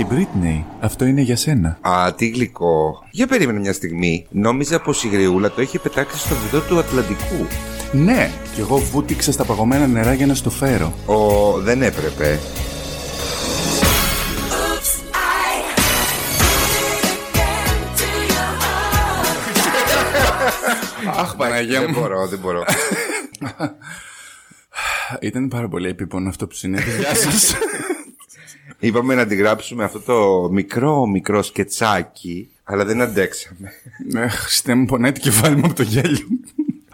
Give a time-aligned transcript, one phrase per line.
[0.00, 1.78] Hey Britney, αυτό είναι για σένα.
[1.80, 3.04] Α, τι γλυκό.
[3.10, 4.26] Για περίμενε μια στιγμή.
[4.30, 7.46] Νόμιζα πως η γριούλα το είχε πετάξει στο βυθό του Ατλαντικού.
[7.92, 10.92] Ναι, κι εγώ βούτυξα στα παγωμένα νερά για να στο φέρω.
[11.06, 12.38] Ο, δεν έπρεπε.
[21.16, 22.00] Αχ, Παναγία Δεν μου.
[22.00, 22.64] μπορώ, δεν μπορώ.
[25.20, 26.90] Ήταν πάρα πολύ επίπονο αυτό που συνέβη.
[26.98, 27.54] Γεια σας.
[28.80, 33.72] Είπαμε να αντιγράψουμε αυτό το μικρό μικρό σκετσάκι, αλλά δεν αντέξαμε.
[34.12, 36.26] Ναι, Χριστέ μου, πονάει το κεφάλι μου από το γέλιο.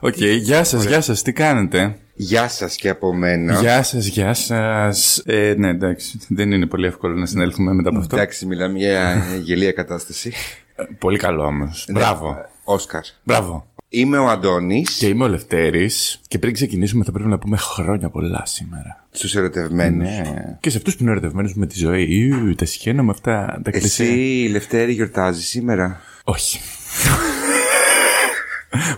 [0.01, 3.61] Οκ, γεια σας, γεια σας, τι κάνετε; Γεια σας και από μένα.
[3.61, 5.23] Γεια σας, γεια σας.
[5.27, 8.17] Ε, ναι, εντάξει, δεν είναι πολύ εύκολο να συνέλθουμε μετά από αυτό.
[8.17, 10.33] Εντάξει, μιλάμε για γελοία κατάσταση.
[10.75, 11.87] Ε, Πολύ καλό όμως.
[11.93, 12.37] Μπράβο.
[12.65, 13.03] Όσκαρ.
[13.23, 13.67] Μπράβο.
[13.89, 18.09] Είμαι ο Αντώνης, Και είμαι ο Λευτέρης και πριν ξεκινήσουμε θα πρέπει να πούμε χρόνια
[18.11, 19.07] πολλά σήμερα.
[19.11, 20.09] στους ερωτευμένους.
[20.09, 20.57] Ναι.
[20.61, 22.07] Και σε αυτούς που είναι ερωτευμένους με τη ζωή.
[22.09, 24.03] Ιου, τα συχαίνω με αυτά τα κλεισέ.
[24.05, 26.61] Εσύ, Λευτέρη, γιορτάζει σήμερα; Όχι.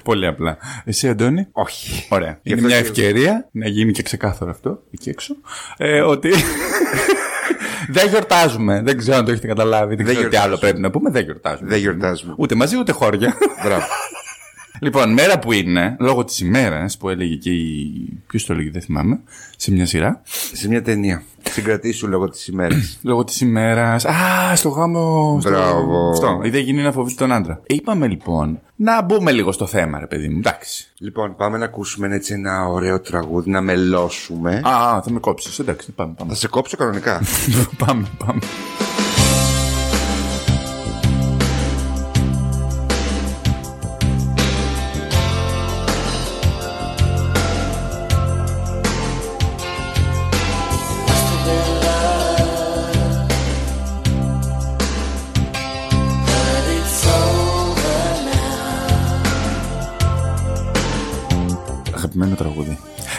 [0.04, 0.58] Πολύ απλά.
[0.84, 2.06] Εσύ, Αντώνη; Όχι.
[2.08, 2.38] Ωραία.
[2.42, 5.34] Γι' Είναι αυτό μια και- ευκαιρία να γίνει και ξεκάθαρο αυτό εκεί έξω.
[5.76, 6.30] Ε, ότι.
[7.96, 8.82] δεν γιορτάζουμε.
[8.82, 9.94] Δεν ξέρω αν το έχετε καταλάβει.
[9.94, 10.48] Δεν, ξέρω τι γιορτάζουμε.
[10.52, 11.10] άλλο πρέπει να πούμε.
[11.10, 11.68] Δεν γιορτάζουμε.
[11.68, 12.34] Δεν γιορτάζουμε.
[12.38, 13.34] Ούτε μαζί ούτε χώρια.
[13.64, 13.84] Μπράβο.
[14.80, 17.92] λοιπόν, μέρα που είναι, λόγω της ημέρας που έλεγε και η.
[18.26, 19.20] Ποιος το έλεγε, δεν θυμάμαι.
[19.56, 20.22] Σε μια σειρά.
[20.52, 21.22] Σε μια ταινία.
[21.50, 22.98] Συγκρατήσου λόγω της ημέρας.
[23.02, 24.04] Λόγω της ημέρας.
[24.04, 25.38] Α, στο γάμο.
[25.40, 26.10] στο- Μπράβο.
[26.10, 26.40] Αυτό.
[26.44, 27.60] Η δε γίνει να φοβήσει τον άντρα.
[27.66, 30.38] Είπαμε λοιπόν να μπούμε λίγο στο θέμα, ρε παιδί μου.
[30.38, 30.88] Εντάξει.
[30.98, 34.60] λοιπόν, πάμε να ακούσουμε έτσι ένα ωραίο τραγούδι, να μελώσουμε.
[34.64, 35.58] Α, α, θα με κόψεις.
[35.58, 36.14] Εντάξει, πάμε.
[36.16, 36.30] πάμε.
[36.30, 37.22] Θα σε κόψω κανονικά.
[37.86, 38.40] πάμε, πάμε.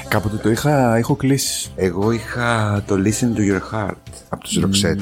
[0.10, 1.72] Κάποτε το είχα, έχω κλείσει.
[1.76, 5.02] Εγώ είχα το Listen to Your Heart από τους Roxette.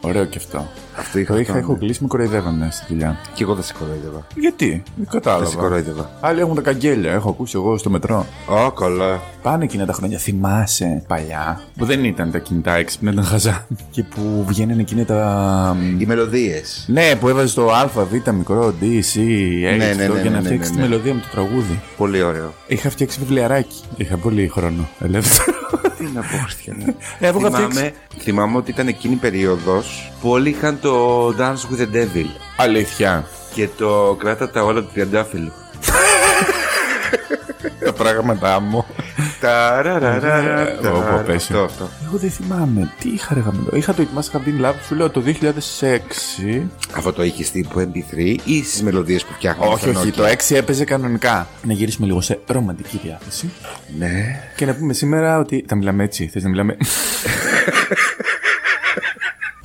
[0.00, 0.68] Ωραίο και αυτό.
[0.98, 1.78] Αυτό είχα Το είχα, αυτό, έχω ναι.
[1.78, 3.16] κλείσει, με κοροϊδεύανε στη δουλειά.
[3.34, 4.26] Και εγώ δεν σε κοροϊδεύα.
[4.34, 5.54] Γιατί, δεν Δεν σε κατάλαβα.
[5.56, 6.10] κοροϊδεύα.
[6.20, 8.26] Άλλοι έχουν τα καγγέλια, έχω ακούσει εγώ στο μετρό.
[8.48, 9.20] Ω, καλά.
[9.42, 13.66] Πάνε εκείνα τα χρόνια, θυμάσαι παλιά, που δεν ήταν τα κινητά έξυπνα, ήταν χαζά.
[13.90, 15.76] Και που βγαίνανε εκείνα τα.
[15.98, 16.84] Οι μελωδίες.
[16.88, 20.40] Ναι, που έβαζες το Α, Β, μικρό, D, C, H, ναι, αυτό, ναι, για να
[20.40, 20.88] ναι, φτιάξεις ναι, τη ναι.
[20.88, 21.80] μελωδία με το τραγούδι.
[21.96, 22.52] Πολύ ωραίο.
[22.66, 23.82] Είχα φτιάξει βιβλιαράκι.
[23.96, 25.56] Είχα πολύ χρόνο ελεύθερο.
[25.98, 26.94] Τι να πω, Χριστιανέ.
[27.18, 30.87] Έβγα θυμάμαι, θυμάμαι ότι ήταν εκείνη η περίοδος που όλοι είχαν το
[31.38, 32.26] Dance with the Devil
[32.56, 33.26] Αλήθεια.
[33.54, 35.52] και το κράτα τα όλα του τριαντάφυλλου.
[37.84, 38.84] Τα πράγματά μου.
[39.40, 40.20] Ταραραρα, Ε,
[40.82, 41.52] ταρα- όπου πέσει.
[41.52, 41.88] Αυτό, αυτό.
[42.06, 42.92] Εγώ δεν θυμάμαι.
[43.00, 43.68] Τι είχα ρε γαμμένο.
[43.72, 46.66] Είχα το It Must Have Been Love, σου λέω το 2006.
[46.96, 49.72] Αυτό το είχε τύπου MP3 ή στις μελωδίες που φτιάχνουν.
[49.72, 51.46] Όχι, όχι, το 6 έπαιζε κανονικά.
[51.62, 53.50] Να γυρίσουμε λίγο σε ρομαντική διάθεση.
[53.98, 54.40] Ναι.
[54.56, 55.64] Και να πούμε σήμερα ότι.
[55.68, 56.28] Θα μιλάμε έτσι.
[56.32, 56.76] Θες να μιλάμε;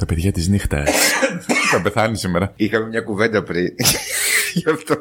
[0.03, 0.89] Τα παιδιά της νύχτας.
[1.71, 2.53] Θα πεθάνει σήμερα.
[2.55, 3.67] Είχαμε μια κουβέντα πριν.
[4.53, 4.95] Γι' αυτό.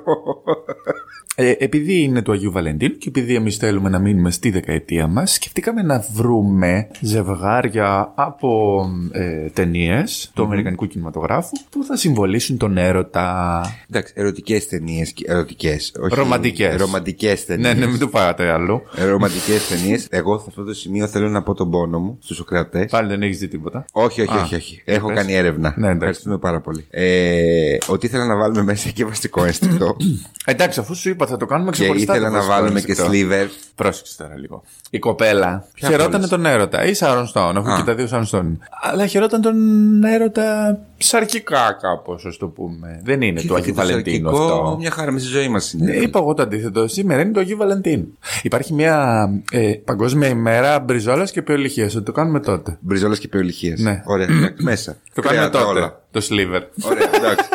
[1.37, 5.33] Ε, επειδή είναι του Αγίου Βαλεντίνου και επειδή εμείς θέλουμε να μείνουμε στη δεκαετία μας,
[5.33, 8.81] σκεφτήκαμε να βρούμε ζευγάρια από
[9.13, 13.61] ε, ταινίες του Αμερικανικού κινηματογράφου που θα συμβολήσουν τον έρωτα.
[13.91, 15.15] Εντάξει, ερωτικές ταινίες.
[15.25, 15.93] Ερωτικές.
[16.15, 16.77] Ρομαντικές.
[16.77, 17.75] Ρομαντικές ταινίες.
[17.75, 18.83] Ναι, ναι, μην το πάτε άλλο.
[19.09, 20.07] Ρομαντικές ταινίες.
[20.11, 22.87] Εγώ σε αυτό το σημείο θέλω να πω τον πόνο μου στους Σοκράτε.
[22.91, 23.85] Πάλι δεν έχεις δει τίποτα.
[23.93, 24.55] Όχι, όχι, Α, όχι.
[24.55, 24.83] όχι.
[24.85, 25.17] για Έχω πες.
[25.17, 25.69] κάνει έρευνα.
[25.77, 25.97] Ναι, εντάξει.
[25.99, 26.85] Ευχαριστούμε πάρα πολύ.
[26.91, 29.97] Ε, ότι ήθελα να βάλουμε μέσα και βασικό ένστικτο.
[30.45, 32.13] Εντάξει, αφού σου είπα θα το κάνουμε και ξεχωριστά.
[32.13, 33.13] ήθελα το να βασικό βάλουμε και ένστικτο.
[33.13, 33.47] sliver.
[33.75, 34.63] Πρόσεξε τώρα λίγο.
[34.91, 36.85] Η κοπέλα Ποια χαιρόταν πόλης; τον έρωτα.
[36.85, 37.77] Ή Σάρον Στόν, αφού Α.
[37.77, 38.59] και τα δύο Σάρον Στόν.
[38.83, 39.57] Αλλά χαιρόταν τον
[40.05, 43.01] έρωτα σαρκικά κάπως, ας το πούμε.
[43.05, 44.77] Δεν είναι του Αγίου Και το Βαλεντίνου σαρκικό, αυτό.
[44.79, 45.85] Μια χαρά με στη ζωή μας είναι.
[45.85, 46.89] Ναι, είπα εγώ το αντίθετο.
[46.89, 48.19] Σήμερα είναι το Αγίου Βαλεντίνου.
[48.43, 51.93] Υπάρχει μια ε, παγκόσμια ημέρα μπριζόλας και πεολυχίας.
[51.93, 52.77] Θα το κάνουμε τότε.
[52.81, 53.75] Μπριζόλας και πεολυχίε.
[53.79, 54.03] Ναι.
[54.05, 54.97] Ωραία, εντάξει, μέσα.
[55.15, 55.79] Το κάνουμε Κρέατα τότε.
[55.79, 56.01] όλα.
[56.11, 56.63] Το sliver.
[56.91, 57.49] Ωραία, εντάξει.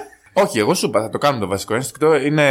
[0.36, 0.48] Ωραία.
[0.48, 2.16] Όχι, εγώ σου είπα, θα το κάνουμε το βασικό ένστικτο.
[2.16, 2.42] Είναι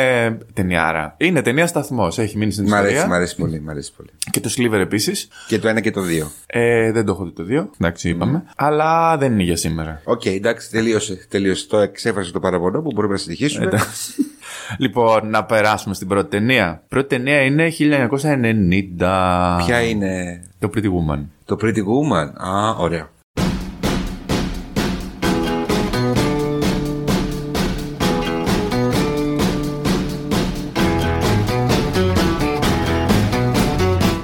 [0.54, 1.14] ταινιάρα.
[1.18, 2.18] Είναι ταινία σταθμός.
[2.20, 2.90] Έχει μείνει στην Μ' ιστορία.
[2.92, 4.10] αρέσει, μ' αρέσει πολύ, μ' αρέσει πολύ.
[4.32, 5.28] Και το Sliver επίσης.
[5.48, 6.32] Και το ένα και το δύο.
[6.48, 7.70] Ε, δεν το έχω δει το δύο.
[7.80, 8.44] Εντάξει, είπαμε.
[8.56, 10.02] Αλλά δεν είναι για σήμερα.
[10.04, 11.26] Οκ, εντάξει, τελείωσε.
[11.30, 11.68] τελείωσε.
[11.68, 13.66] Το εξέφρασε το παράπονό που μπορούμε να συνεχίσουμε.
[13.66, 14.14] Εντάξει.
[14.84, 16.82] λοιπόν, να περάσουμε στην πρώτη ταινία.
[16.84, 19.58] Η πρώτη ταινία είναι 1990.
[19.66, 21.20] Ποια είναι; Το Pretty Woman.
[21.46, 22.48] το Pretty Woman.
[22.48, 23.10] Α, ωραία.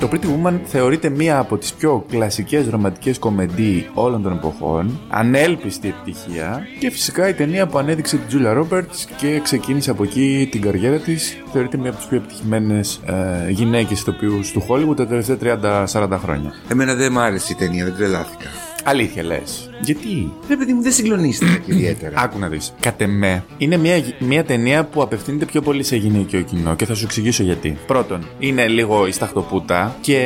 [0.01, 5.87] Το Pretty Woman θεωρείται μία από τις πιο κλασικές ρομαντικές κομμεντί όλων των εποχών, ανέλπιστη
[5.87, 10.61] επιτυχία και φυσικά η ταινία που ανέδειξε την Julia Roberts και ξεκίνησε από εκεί την
[10.61, 11.37] καριέρα της.
[11.51, 16.53] Θεωρείται μία από τις πιο επιτυχημένες ε, γυναίκες ηθοποιούς του Hollywood τα τελευταία 30-40 χρόνια.
[16.71, 18.49] Εμένα δεν μ' άρεσε η ταινία, δεν τρελάθηκα.
[18.83, 19.70] Αλήθεια λες.
[19.85, 22.21] Γιατί; Ρε παιδί μου, δεν συγκλονίστηκα και ιδιαίτερα.
[22.21, 22.73] Άκου να δεις.
[22.79, 26.95] Κατ' εμέ, είναι μια, μια ταινία που απευθύνεται πιο πολύ σε γυναικείο κοινό και θα
[26.95, 27.77] σου εξηγήσω γιατί.
[27.87, 30.19] Πρώτον, είναι λίγο η σταχτοπούτα και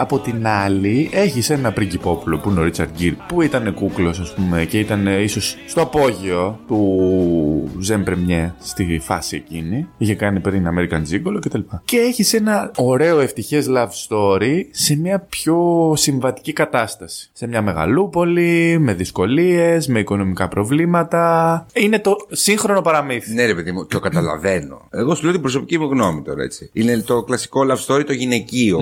[0.00, 4.34] από την άλλη έχεις ένα πριγκυπόπουλο που είναι ο Ρίτσαρντ Γκίρ που ήταν κούκλος, ας
[4.34, 9.88] πούμε, και ήταν ίσως στο απόγειο του Ζεν Πρεμιέ στη φάση εκείνη.
[9.98, 11.60] Είχε κάνει πριν American Gigolo κτλ.
[11.84, 17.30] Και έχεις ένα ωραίο ευτυχές love story σε μια πιο συμβατική κατάσταση.
[17.32, 21.66] Σε μια μεγαλούπολη, με δυσκολίες, με οικονομικά προβλήματα.
[21.74, 23.34] Είναι το σύγχρονο παραμύθι.
[23.34, 24.86] Ναι, ρε παιδί μου, το καταλαβαίνω.
[24.90, 26.70] Εγώ σου λέω την προσωπική μου γνώμη τώρα έτσι.
[26.72, 28.80] Είναι το κλασικό love story το γυναικείο.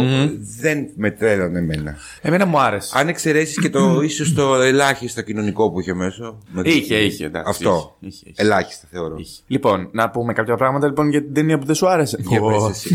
[0.60, 1.96] Δεν με τρέλανε εμένα.
[2.22, 2.98] Εμένα μου άρεσε.
[2.98, 6.34] Αν εξαιρέσεις και το ίσως το ελάχιστο κοινωνικό που είχε μέσα.
[6.50, 7.50] με το- Είχε, είχε, εντάξει.
[7.50, 7.96] Αυτό.
[8.00, 8.42] Είχε, είχε, είχε.
[8.42, 9.16] Ελάχιστα θεωρώ.
[9.46, 12.16] Λοιπόν, να πούμε κάποια πράγματα λοιπόν για την ταινία που δεν σου άρεσε.
[12.20, 12.46] Για Ω.
[12.48, 12.94] πες εσύ.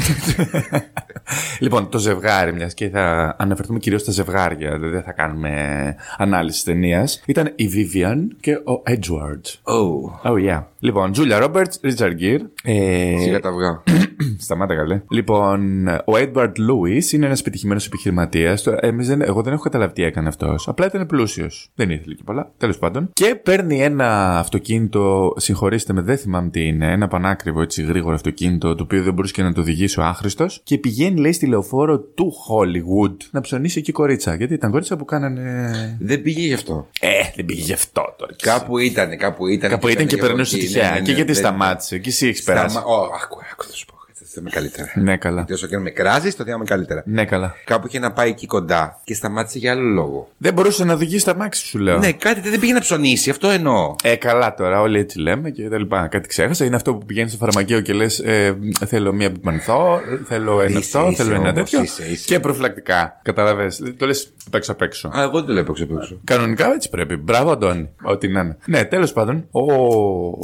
[1.59, 5.51] λοιπόν, το ζευγάρι, μιας και θα αναφερθούμε κυρίως στα ζευγάρια, δεν θα κάνουμε
[6.17, 7.07] ανάλυση ταινία.
[7.25, 9.43] Ήταν η Vivian και ο Edward.
[9.63, 10.29] Oh.
[10.31, 10.63] Oh yeah.
[10.85, 12.39] Λοιπόν, Julia Roberts, Richard Gere.
[12.63, 13.83] Ε, Σιγά τα αυγά.
[14.45, 15.01] Σταμάτα καλέ.
[15.09, 18.67] Λοιπόν, ο Edward Lewis είναι ένας πετυχημένο επιχειρηματίας.
[19.19, 20.67] Εγώ δεν έχω καταλάβει τι έκανε αυτός.
[20.67, 21.71] Απλά ήταν πλούσιος.
[21.75, 22.51] Δεν ήθελε και πολλά.
[22.57, 23.09] Τέλος πάντων.
[23.13, 26.91] Και παίρνει ένα αυτοκίνητο, συγχωρήστε με, δεν θυμάμαι τι είναι.
[26.91, 30.61] Ένα πανάκριβο έτσι γρήγορο αυτοκίνητο, το οποίο δεν μπορούσε και να το οδηγήσει ο άχρηστος.
[30.63, 34.35] Και πηγαίνει, λέει, στη λεωφόρο του Hollywood να ψωνίσει εκεί κορίτσα.
[34.35, 35.97] Γιατί ήταν κορίτσα που κάνανε.
[35.99, 36.87] Δεν πήγε γι' αυτό.
[36.99, 38.35] Ε, δεν πήγε γι' αυτό τώρα.
[38.41, 39.69] Κάπου ήταν, κάπου ήταν.
[39.69, 40.74] Κάπου ήταν και από περνούσε εκεί.
[40.79, 40.89] Τυχαία.
[40.93, 41.97] Ναι, ναι, Και ναι, γιατί δεν- σταμάτησε.
[41.97, 42.75] Και εσύ έχεις περάσει.
[42.75, 42.85] Σταμα...
[42.95, 43.94] Ω, άκου, άκου, θα σου πω.
[44.35, 44.91] Θα είμαι καλύτερα.
[44.95, 45.35] Ναι, καλά.
[45.35, 47.03] Γιατί όσο και να με κράζεις, το θα είμαι καλύτερα.
[47.05, 47.55] Ναι, καλά.
[47.65, 50.29] Κάπου είχε να πάει εκεί κοντά και σταμάτησε για άλλο λόγο.
[50.37, 51.97] Δεν μπορούσε να οδηγήσει τα μάξι, σου λέω.
[51.97, 53.95] Ναι, κάτι δεν πήγε να ψωνίσει, αυτό εννοώ.
[54.03, 56.07] Ε, καλά τώρα, όλοι έτσι λέμε και τα λοιπά.
[56.07, 56.65] Κάτι ξέχασα.
[56.65, 60.97] Είναι αυτό που πηγαίνεις στο φαρμακείο και λες: ε, Θέλω μία πιπανθό, θέλω ένα Είσαι,
[60.97, 61.81] αυτό, είσαι θέλω ένα όμως, τέτοιο.
[61.81, 62.25] είσαι, είσαι.
[62.25, 63.19] Και προφυλακτικά.
[63.23, 63.71] Καταλαβέ.
[63.97, 65.07] Το λες απ' έξω απ' έξω.
[65.07, 66.19] Α, εγώ δεν το λέω έξω απ' έξω.
[66.23, 67.15] Κανονικά έτσι πρέπει.
[67.15, 67.89] Μπράβο, Αντώνη.
[68.03, 68.57] Ό,τι να είναι.
[68.65, 69.61] Ναι, τέλος πάντων, ο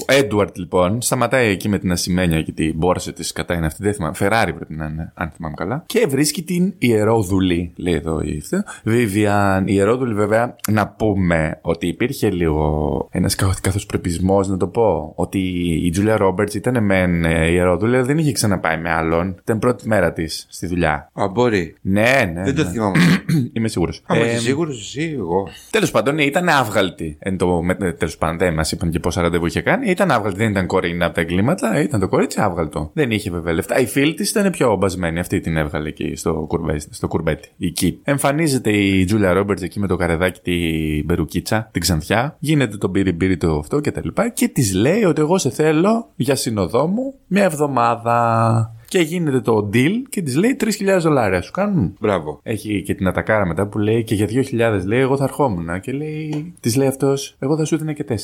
[0.05, 3.80] Έντουαρτ λοιπόν σταματάει εκεί με την ασημένια και την μπόρσα της κατά είναι αυτή.
[3.81, 4.15] Δεν θυμάμαι.
[4.15, 5.83] Φεράρι πρέπει να είναι, αν θυμάμαι καλά.
[5.85, 8.63] Και βρίσκει την ιερόδουλη, λέει εδώ η αυτή.
[8.85, 15.13] Vivian, η ιερόδουλη βέβαια, να πούμε ότι υπήρχε λίγο ένας καθοσπρεπισμό, να το πω.
[15.15, 15.39] Ότι
[15.85, 19.35] η Τζούλια Ρόμπερτ ήταν μεν ε, ιερόδουλη, αλλά δεν είχε ξαναπάει με άλλον.
[19.41, 21.11] Ήταν πρώτη μέρα της στη δουλειά.
[21.13, 21.75] Α, μπορεί.
[21.81, 22.43] Ναι, ναι.
[22.43, 22.69] Δεν το ναι.
[22.69, 22.97] θυμάμαι.
[23.53, 24.01] Είμαι σίγουρος.
[24.05, 25.47] Α, είσαι σίγουρος εσύ, εγώ.
[25.69, 27.17] Τέλος πάντων, ήταν άβγαλτη.
[27.19, 27.61] Εν το,
[27.97, 29.89] τέλος πάντων, δεν μας είπαν και πόσα ραντεβού είχε κάνει.
[29.89, 30.37] Ήταν άβγαλτη.
[30.37, 31.81] Δεν ήταν κορίνα από τα εγκλήματα.
[31.81, 32.91] Ήταν το κορίτσι άβγαλτο.
[32.93, 33.70] Δεν είχε βέβαια λεφτά.
[33.79, 35.19] Η φίλη της ήταν πιο μπασμένη.
[35.19, 37.49] Αυτή την έβγαλε εκεί στο, κουρμπέ, στο κουρμπέτι.
[37.59, 37.99] Εκεί.
[38.03, 42.35] Εμφανίζεται η Τζούλια Ρόμπερτς εκεί με το καρεδάκι την Μπερουκίτσα, την ξανθιά.
[42.39, 44.29] Γίνεται το μπύρι μπύρι το αυτό και τα λοιπά.
[44.29, 48.75] Και της λέει ότι εγώ σε θέλω για συνοδό μου μια εβδομάδα.
[48.91, 51.41] Και γίνεται το deal και της λέει 3.000 δολάρια.
[51.41, 51.95] Σου κάνουν.
[51.99, 52.39] Μπράβο.
[52.43, 55.79] Έχει και την ατακάρα μετά που λέει και για 2.000 λέει εγώ θα ερχόμουν.
[55.79, 58.15] Και λέει, της λέει αυτός, εγώ θα σου έδινα και 4.000.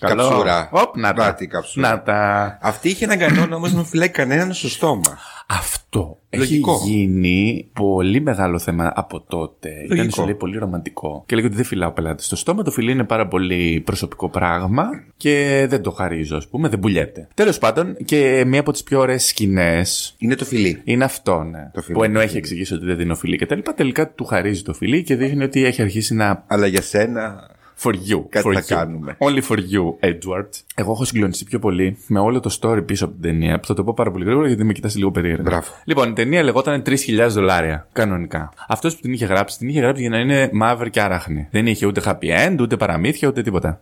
[0.00, 0.68] Καψούρα.
[0.72, 1.26] Οπ, να τα.
[1.26, 1.90] Να τη καψούρα.
[1.90, 2.58] Να τα.
[2.62, 5.18] Αυτή είχε έναν κανόνα όμως να μην φυλάει κανέναν στο στόμα.
[5.50, 6.72] Αυτό Λογικό.
[6.72, 9.68] έχει γίνει πολύ μεγάλο θέμα από τότε.
[9.84, 10.14] Ήταν Λογικό.
[10.14, 11.22] σου λέει πολύ ρομαντικό.
[11.26, 12.62] Και λέει ότι δεν φυλάω πελάτη στο στόμα.
[12.62, 14.84] Το φιλί είναι πάρα πολύ προσωπικό πράγμα
[15.16, 17.28] και δεν το χαρίζω, ας πούμε, δεν πουλιέται.
[17.34, 20.80] Τέλος πάντων, και μία από τις πιο ωραίες σκηνές Είναι το φιλί.
[20.84, 21.70] είναι αυτό, ναι.
[21.74, 21.96] Το φιλί.
[21.96, 24.74] που ενώ έχει εξηγήσει ότι δεν δίνω φιλί και τα λοιπά, τελικά του χαρίζει το
[24.74, 27.50] φιλί και δείχνει ότι έχει αρχίσει να Αλλά για σένα.
[27.80, 28.24] For you.
[28.28, 28.64] Κάτι for θα you.
[28.66, 29.16] κάνουμε.
[29.18, 30.48] Only for you, Edward.
[30.74, 33.60] Εγώ έχω συγκλονιστεί πιο πολύ με όλο το story πίσω από την ταινία.
[33.60, 35.42] Που θα το πω πάρα πολύ γρήγορα γιατί με κοιτάς λίγο περίεργα.
[35.42, 35.66] Μπράβο.
[35.84, 36.94] Λοιπόν, η ταινία λεγόταν 3.000
[37.28, 37.88] δολάρια.
[37.92, 38.52] Κανονικά.
[38.68, 41.48] Αυτός που την είχε γράψει, την είχε γράψει για να είναι μαύρη και άραχνη.
[41.50, 43.80] Δεν είχε ούτε happy end, ούτε παραμύθια, ούτε τίποτα.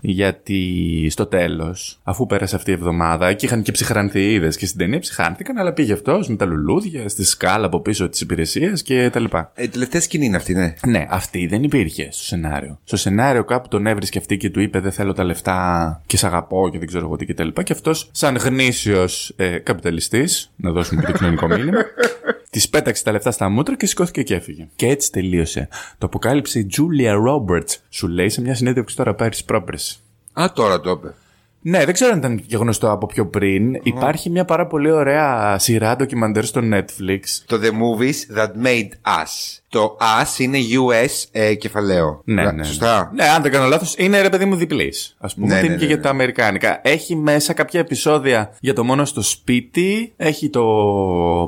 [0.00, 4.98] Γιατί στο τέλος, αφού πέρασε αυτή η εβδομάδα και είχαν και ψυχρανθιείδε και στην ταινία
[4.98, 9.20] ψυχάνθηκαν, αλλά πήγε αυτός με τα λουλούδια, στη σκάλα από πίσω της υπηρεσίας και τα
[9.20, 9.52] λοιπά.
[9.54, 10.74] Ε, τελευταία σκηνή είναι αυτή, ναι.
[10.86, 12.78] Ναι, αυτή δεν υπήρχε στο σενάριο.
[12.92, 16.24] Στο σενάριο κάπου τον έβρισκε αυτή και του είπε Δεν θέλω τα λεφτά και σ'
[16.24, 17.62] αγαπώ και δεν ξέρω εγώ τι και τα λοιπά.
[17.62, 21.84] Και αυτός, σαν γνήσιος ε, καπιταλιστής, να δώσουμε και το κοινωνικό μήνυμα,
[22.50, 24.68] της πέταξε τα λεφτά στα μούτρα και σηκώθηκε και έφυγε.
[24.76, 25.68] Και έτσι τελείωσε.
[25.98, 29.98] Το αποκάλυψε η Julia Roberts, σου λέει σε μια συνέντευξη τώρα πέρυσι πρόπερση.
[30.32, 31.14] Α, τώρα το είπε.
[31.60, 33.74] Ναι, δεν ξέρω αν ήταν και γνωστό από πιο πριν.
[33.82, 39.61] Υπάρχει μια πάρα πολύ ωραία σειρά ντοκιμαντέρ στο Netflix Το The Movies That Made Us.
[39.72, 42.22] Το as είναι US ε, κεφαλαίο.
[42.24, 42.64] Ναι, Λα- ναι.
[42.64, 43.10] Σωστά.
[43.14, 45.16] Ναι, αν δεν κάνω λάθος, είναι ρε παιδί μου διπλής.
[45.20, 46.02] Α πούμε, Ναι, ότι ναι, είναι και ναι, για ναι.
[46.02, 46.80] τα αμερικάνικα.
[46.82, 50.12] Έχει μέσα κάποια επεισόδια για το μόνο στο σπίτι.
[50.16, 50.62] Έχει το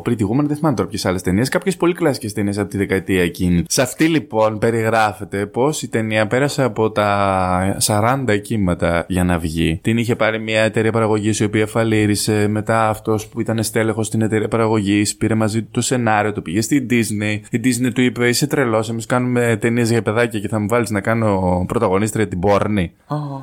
[0.07, 1.49] Pretty Woman, δεν θυμάμαι τώρα ποιες άλλες ταινίες.
[1.49, 3.65] Κάποιες πολύ κλασικές ταινίες από τη δεκαετία εκείνη.
[3.69, 9.79] Σε αυτή λοιπόν περιγράφεται πω η ταινία πέρασε από τα 40 κύματα για να βγει.
[9.83, 12.49] Την είχε πάρει μια εταιρεία παραγωγής η οποία φαλήρισε.
[12.49, 16.61] Μετά αυτός που ήταν στέλεχος στην εταιρεία παραγωγής πήρε μαζί του το σενάριο, το πήγε
[16.61, 17.41] στη Disney.
[17.51, 20.91] Η Disney του είπε: Είσαι τρελός, εμείς κάνουμε ταινίες για παιδάκια και θα μου βάλεις
[20.91, 22.93] να κάνω πρωταγωνίστρια την Μπόρνη.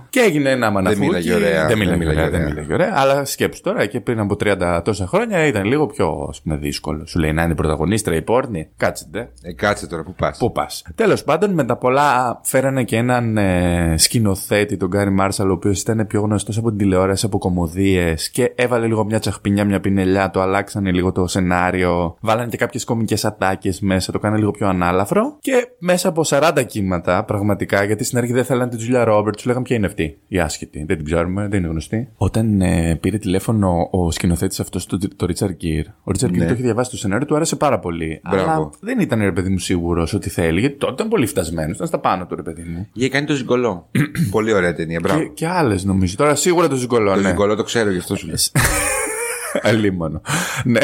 [0.10, 1.06] Και έγινε ένα μαναφούκι.
[1.06, 1.68] μίλαγε ωραία.
[1.68, 2.54] Δεν μίλαγε Δεν μίλαγε ωραία, δεν ωραία.
[2.54, 2.92] μίλαγε ωραία.
[2.96, 7.06] Αλλά σκέψου τώρα και πριν από 30 τόσα χρόνια ήταν λίγο πιο ας πούμε, δύσκολο.
[7.06, 8.68] Σου λέει να είναι πρωταγωνίστρια η Πόρνη.
[8.78, 9.30] Κάτσε ντε.
[9.42, 10.38] Ε, κάτσε τώρα που πας.
[10.38, 10.84] Πού πας.
[10.96, 15.82] Τέλος πάντων, με τα πολλά φέρανε και έναν ε, σκηνοθέτη, τον Γκάρι Μάρσαλ, ο οποίος
[15.82, 20.30] ήταν πιο γνωστός από την τηλεόραση, από κομμωδίες και έβαλε λίγο μια τσαχπινιά, μια πινελιά,
[20.30, 22.16] το αλλάξανε λίγο το σενάριο.
[22.20, 25.38] Βάλανε και κάποιες κομικές ατάκες μέσα, το κάνανε λίγο πιο ανάλαφρο.
[25.40, 29.48] Και μέσα από 40 κύματα, πραγματικά, γιατί στην αρχή δεν θέλανε την Τζούλια Ρόμπερτς, του
[29.48, 30.84] λέγανε ποια είναι αυτή, η άσχετη.
[30.88, 32.10] Δεν την ξέρουμε, δεν είναι γνωστή.
[32.16, 36.54] Όταν ε, πήρε τηλέφωνο ο σκηνοθέτης αυτός, το, το Ρίτσαρντ Γκίρ, ο Ρίτσαρντ Γκίρ το
[36.54, 38.22] είχε διαβάσει το σενάριο, του άρεσε πάρα πολύ.
[38.30, 38.52] Μπράβο.
[38.52, 41.88] Αλλά δεν ήταν ρε παιδί μου σίγουρος ότι θέλει, γιατί τότε ήταν πολύ φτασμένος, ήταν
[41.88, 42.88] στα πάνω του ρε παιδί μου.
[42.94, 43.90] Είχε κάνει το ζυγκολό.
[44.32, 45.20] Πολύ ωραία ταινία, μπράβο.
[45.20, 46.16] Και, και άλλες νομίζω.
[46.16, 47.28] Τώρα σίγουρα το ζυγκολό, Το ναι.
[47.28, 48.36] ζυγκολό το ξέρω γι' αυτό σου λέω.
[49.70, 50.22] Αλίμονο.
[50.64, 50.80] ναι.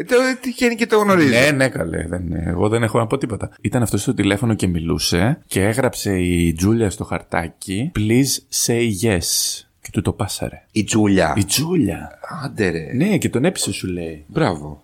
[0.00, 1.30] Ε, το τυχαίνει και το γνωρίζει.
[1.30, 2.06] ναι, ναι, καλέ.
[2.08, 3.50] Δεν, εγώ δεν έχω να πω τίποτα.
[3.60, 9.20] Ήταν αυτός στο τηλέφωνο και μιλούσε και έγραψε η Τζούλια στο χαρτάκι Please say yes.
[9.80, 10.62] Και του το πάσαρε.
[10.72, 11.34] Η Τζούλια.
[11.36, 12.18] Η Τζούλια.
[12.44, 12.92] Άντε ρε.
[12.94, 14.24] Ναι, και τον έπεισε σου λέει.
[14.26, 14.82] Μπράβο.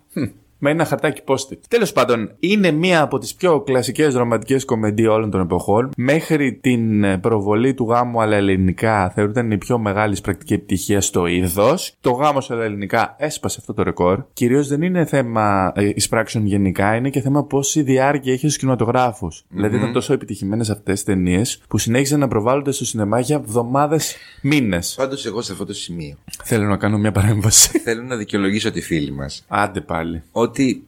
[0.57, 1.57] Με ένα χαρτάκι post-it.
[1.69, 5.89] Τέλος πάντων, είναι μία από τις πιο κλασικές ρομαντικέ κομμεντίες όλων των εποχών.
[5.97, 11.25] Μέχρι την ε, προβολή του γάμου αλλά ελληνικά θεωρείται η πιο μεγάλη πρακτική επιτυχία στο
[11.25, 11.93] είδος.
[12.01, 14.23] Το γάμος αλλά ελληνικά έσπασε αυτό το ρεκόρ.
[14.33, 19.31] Κυρίως δεν είναι θέμα ε, εισπράξεων γενικά, είναι και θέμα πόση διάρκεια έχει ο κινηματογράφο.
[19.49, 24.15] Δηλαδή ήταν τόσο επιτυχημένες αυτές τις ταινίες που συνέχιζαν να προβάλλονται στο σινεμά για εβδομάδες,
[24.41, 24.93] μήνες.
[24.97, 27.79] Πάντως εγώ σε αυτό το σημείο Θέλω να κάνω μια παρέμβαση.
[27.85, 30.23] θέλω να δικαιολογήσω τη φίλη μας Άντε πάλι.
[30.45, 30.83] Ότι.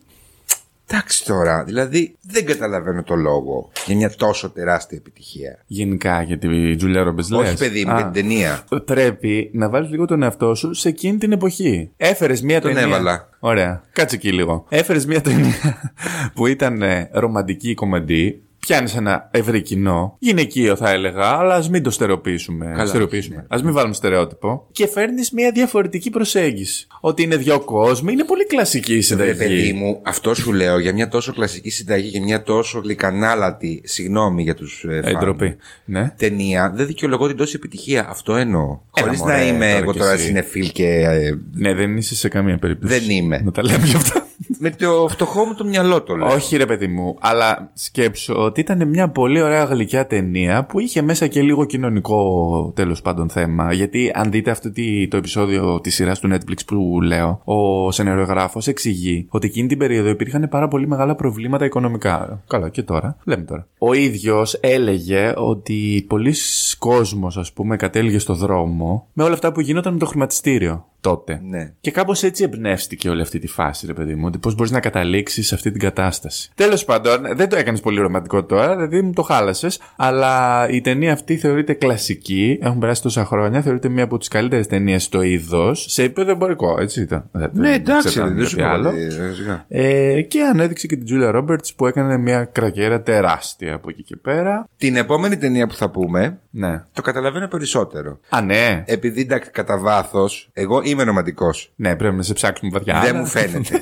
[0.90, 5.60] Εντάξει τώρα, δηλαδή δεν καταλαβαίνω το λόγο για μια τόσο τεράστια επιτυχία.
[5.68, 7.54] Γενικά για τη Τζούλια Ρόμπες Όχι, λες.
[7.60, 7.96] παιδί μου, Α.
[7.96, 8.64] για την ταινία.
[8.86, 11.92] Πρέπει να βάλεις λίγο τον εαυτό σου σε εκείνη την εποχή.
[11.98, 12.88] Έφερες μία Τον ταινία.
[12.88, 13.30] έβαλα.
[13.40, 13.84] Ωραία.
[13.92, 14.66] Κάτσε εκεί λίγο.
[14.70, 15.92] Έφερες μία ταινία
[16.34, 18.42] που ήταν ε, ρομαντική κομμεντή.
[18.68, 20.16] Πιάνεις ένα ευρύ κοινό.
[20.20, 22.66] Γυναικείο θα έλεγα, αλλά ας μην το στερεοποιήσουμε.
[22.76, 23.36] Καλά, στερεοποιήσουμε.
[23.36, 23.58] ναι.
[23.58, 24.68] Α μην βάλουμε στερεότυπο.
[24.72, 26.88] Και φέρνεις μία διαφορετική προσέγγιση.
[27.00, 29.34] Ότι είναι δύο κόσμοι, είναι πολύ κλασική η Ρε συνταγή.
[29.38, 34.44] παιδί μου, αυτό σου λέω για μια τόσο κλασική συνταγή, για μια τόσο γλυκανάλατη, συγγνώμη
[34.44, 35.56] για τους ε, φαν, Εντροπή.
[35.86, 36.14] Ναι.
[36.18, 38.08] ταινία, δεν δικαιολογώ την τόση επιτυχία.
[38.10, 38.62] Αυτό εννοώ.
[38.64, 40.26] Έλα, Χωρίς να μωρέ, είμαι τώρα εγώ κι τώρα εσύ.
[40.26, 40.86] συνεφίλ και.
[40.88, 43.00] ε, Ναι, δεν είσαι σε καμία περίπτωση.
[43.00, 43.42] Δεν είμαι.
[43.44, 44.26] Να τα λέμε γι' αυτό.
[44.60, 46.28] Με το φτωχό μου το μυαλό το λέω.
[46.28, 51.02] Όχι ρε παιδί μου, αλλά σκέψω ότι ήταν μια πολύ ωραία γλυκιά ταινία που είχε
[51.02, 53.74] μέσα και λίγο κοινωνικό τέλος πάντων θέμα.
[53.74, 58.68] Γιατί αν δείτε αυτό τη- το επεισόδιο της σειράς του Netflix που λέω, ο σενεριογράφος
[58.68, 62.44] εξηγεί ότι εκείνη την περίοδο υπήρχαν πάρα πολύ μεγάλα προβλήματα οικονομικά.
[62.48, 63.68] Καλά και τώρα, λέμε τώρα.
[63.78, 66.34] Ο ίδιος έλεγε ότι πολλοί
[66.80, 71.42] κόσμος ας πούμε κατέληγε στο δρόμο με όλα αυτά που γινόταν με το χρηματιστήριο τότε.
[71.50, 71.72] Ναι.
[71.82, 74.24] Και κάπως έτσι εμπνεύστηκε όλη αυτή τη φάση, ρε παιδί μου.
[74.26, 76.52] Ότι πώς μπορείς να καταλήξεις σε αυτή την κατάσταση.
[76.56, 79.80] Τέλος πάντων, δεν το έκανες πολύ ρομαντικό τώρα, δηλαδή μου το χάλασες.
[79.96, 82.60] Αλλά η ταινία αυτή θεωρείται κλασική.
[82.62, 83.62] Έχουν περάσει τόσα χρόνια.
[83.62, 85.86] Θεωρείται μία από τις καλύτερες ταινίες στο είδος.
[85.90, 87.30] Σε επίπεδο εμπορικό, έτσι ήταν.
[87.32, 88.74] Δεν- Ναι, εντάξει, εξετάζουμε δεν σου κάτι πω.
[88.74, 88.90] άλλο.
[88.90, 89.66] κάτι, ε, σιγά.
[89.68, 94.16] Ε, και ανέδειξε και την Τζούλια Ρόμπερτς που έκανε μια κρακέρα τεράστια από εκεί και
[94.16, 94.68] πέρα.
[94.78, 96.84] Την επόμενη ταινία που θα πούμε, Ναι.
[96.94, 98.20] το καταλαβαίνω περισσότερο.
[98.30, 98.84] Α, ναι.
[98.86, 101.54] Επειδή εντάξει, κατά βάθος, εγώ είμαι ρομαντικό.
[101.76, 103.00] Ναι, πρέπει να σε ψάξουμε βαθιά.
[103.00, 103.82] Δεν αλλά- μου φαίνεται.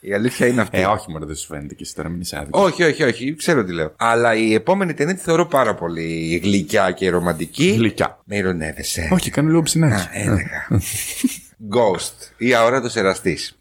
[0.00, 0.78] Η αλήθεια είναι αυτή.
[0.80, 2.62] Ε, όχι, μόνο δεν σου φαίνεται και εσύ τώρα, μην είσαι άδικος.
[2.64, 3.92] όχι, όχι, όχι, ξέρω τι λέω.
[3.96, 7.68] Αλλά η επόμενη ταινία τη θεωρώ πάρα πολύ γλυκιά και ρομαντική.
[7.72, 8.18] Γλυκιά.
[8.24, 9.08] Με ηρωνεύεσαι.
[9.12, 9.94] Όχι, κάνει λίγο ψινάκι.
[9.94, 10.68] Α, έλεγα.
[11.74, 13.58] Ghost, η αόρατος εραστής.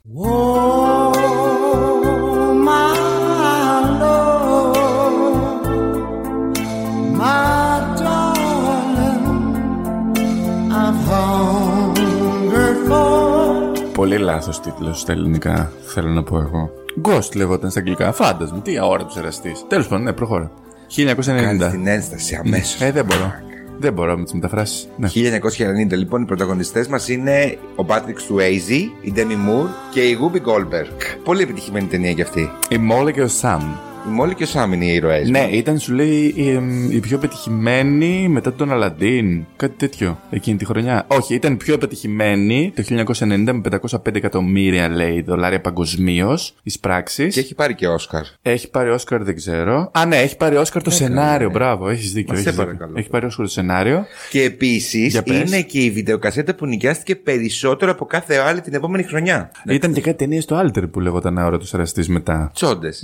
[14.17, 16.71] Πολύ λάθος τίτλος στα ελληνικά, θέλω να πω εγώ.
[17.03, 18.11] Ghost λέγονταν στα αγγλικά.
[18.11, 19.65] Φάντασμα, τι αόρατος εραστής.
[19.67, 20.51] Τέλος πάντων, ναι, προχώρα.
[20.87, 21.65] 1990.
[21.65, 22.81] Κάνει την ένσταση αμέσως.
[22.81, 23.33] Ε, δεν μπορώ.
[23.79, 24.87] Δεν μπορώ με τις μεταφράσεις.
[24.97, 25.07] Ναι.
[25.07, 30.37] 1990 λοιπόν οι πρωταγωνιστές μας είναι ο Patrick Swayze, η Demi Moore και η Whoopi
[30.37, 31.17] Goldberg.
[31.23, 32.51] Πολύ επιτυχημένη ταινία κι αυτή.
[32.69, 33.61] Η Molly και ο Sam.
[34.07, 35.29] Η Μόλι και ο Σάμ είναι οι ήρωές.
[35.29, 39.45] Ναι, ήταν σου λέει η, εμ, η πιο πετυχημένη μετά τον Αλαντίν.
[39.55, 41.05] Κάτι τέτοιο εκείνη τη χρονιά.
[41.07, 42.83] Όχι, ήταν η πιο επιτυχημένη το
[43.19, 43.61] 1990 με
[43.91, 47.27] 505 εκατομμύρια λέει δολάρια παγκοσμίως τη πράξη.
[47.27, 48.23] Και έχει πάρει και Όσκαρ.
[48.41, 49.91] Έχει πάρει Όσκαρ, δεν ξέρω.
[49.93, 51.47] Α, ναι, έχει πάρει Όσκαρ το σενάριο.
[51.47, 51.53] ναι.
[51.53, 52.33] Μπράβο, έχεις δίκιο.
[52.33, 52.73] Μα σε έχεις δίκιο.
[52.73, 52.99] παρακαλώ.
[52.99, 54.05] Έχει πάρει Όσκαρ το σενάριο.
[54.29, 55.39] Και επίσης Για πες.
[55.51, 59.51] είναι και η βιντεοκασέτα που νοικιάστηκε περισσότερο από κάθε άλλη την επόμενη χρονιά.
[59.69, 62.51] Ήταν και κάτι ταινίες στο Alter που λέγονταν Αόρατος Εραστής μετά.
[62.53, 63.01] Τσόντες.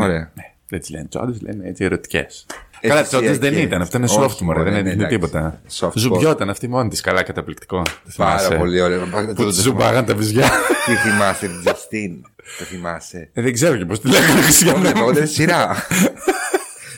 [0.00, 0.32] Ωραία.
[0.70, 2.46] Ναι, δεν τι λένε τσόντες, λένε έτσι ερωτικές.
[2.80, 3.64] Ε, Καλά, τσόντες δεν Αισθησιακές.
[3.64, 3.82] ήταν.
[3.82, 5.16] Αυτό είναι Όχι, soft, μωρέ, μωρέ, δεν ναι, έδειχνε εντάξει.
[5.18, 5.60] τίποτα.
[5.80, 7.00] Soft Ζουμπιόταν αυτή μόνη της.
[7.00, 7.82] Καλά, καταπληκτικό.
[7.82, 8.56] Το Πάρα θυμάσαι.
[8.56, 8.98] πολύ ωραία.
[9.34, 10.50] Που τη ζουμπάγαν τα βυζιά.
[10.86, 12.22] Τι θυμάσαι, την Τζαστίν.
[12.58, 13.30] Το θυμάσαι.
[13.32, 14.78] Ε, Δεν ξέρω και πώς τη λέγανε Το Χριστιανό.
[14.78, 15.76] βλέπω, εγώ δεν σειρά.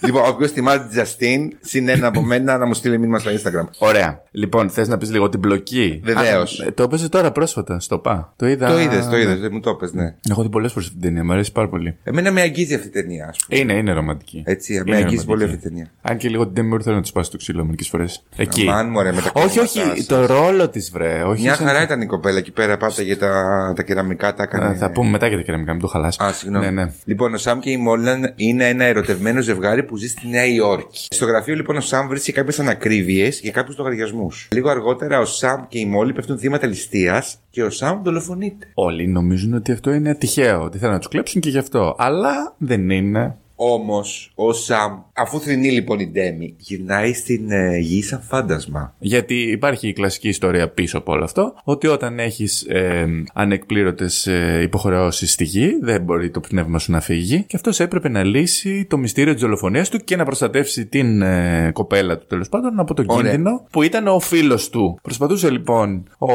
[0.04, 3.68] Λοιπόν, όποιο θυμάται την Τζαστίν, συν ένα από μένα να μου στείλει μήνυμα στο Instagram.
[3.78, 4.22] Ωραία.
[4.30, 6.60] Λοιπόν, θες να πεις λίγο την μπλοκή; Βεβαίως.
[6.60, 8.32] Α, ε, Το έπαιζε τώρα πρόσφατα στο ΠΑ.
[8.36, 8.66] Το είδα.
[8.68, 10.14] Το είδες, το είδες, μου το πες, ναι.
[10.30, 11.24] Έχω δει πολλές φορές αυτή την ταινία.
[11.24, 11.96] Μου αρέσει πάρα πολύ.
[12.02, 13.60] Εμένα με αγγίζει αυτή η ταινία, ας πούμε.
[13.60, 14.42] Είναι, είναι ρομαντική.
[14.46, 15.26] Έτσι, Είναι με αγγίζει ρομαντική.
[15.26, 15.90] πολύ αυτή η ταινία.
[16.02, 18.22] Αν και λίγο την ταινία θέλω να του πάσει το ξύλο μερικές φορές.
[18.36, 18.62] Εκεί.
[18.68, 21.22] Αμάν, μωρέ, με τα όχι, όχι, κόμματά το ρόλο της βρε.
[21.22, 24.42] Όχι Μια σαν- χαρά ήταν η κοπέλα εκεί πέρα, πάτα για τα, τα κεραμικά, τα
[24.42, 24.64] έκανε.
[24.66, 26.18] Α, Θα πούμε μετά για τα κεραμικά, μην το χαλάσει.
[26.24, 26.64] Α, συγγνώμη.
[26.64, 26.92] Ναι, ναι.
[27.04, 31.06] Λοιπόν, ο Σαμ και η Μόλαν είναι ένα ερωτευμένο ζευγάρι που ζει στη Νέα Υόρκη.
[31.10, 34.48] Στο γραφείο, λοιπόν, ο Σαμ βρίσκει κάποιες ανακρίβειες για κάποιους λογαριασμούς.
[34.52, 38.66] Λίγο αργότερα, ο Σαμ και η Μόλι πέφτουν θύματα ληστείας και ο Σαμ δολοφονείται.
[38.74, 41.94] Όλοι νομίζουν ότι αυτό είναι τυχαίο, ότι θέλουν να τους κλέψουν και γι' αυτό.
[41.98, 43.36] Αλλά δεν είναι.
[43.64, 48.94] Όμως, ο Σαμ, αφού θρυνεί λοιπόν η Ντέμι, γυρνάει στην ε, γη σαν φάντασμα.
[48.98, 54.60] Γιατί υπάρχει η κλασική ιστορία πίσω από όλο αυτό, ότι όταν έχεις ε, ανεκπλήρωτες ε,
[54.62, 57.44] υποχρεώσεις στη γη, δεν μπορεί το πνεύμα σου να φύγει.
[57.46, 61.70] Και αυτός έπρεπε να λύσει το μυστήριο της δολοφονία του και να προστατεύσει την ε,
[61.72, 63.22] κοπέλα του τέλος πάντων από τον Ωραία.
[63.30, 64.98] κίνδυνο που ήταν ο φίλος του.
[65.02, 66.32] Προσπαθούσε λοιπόν ο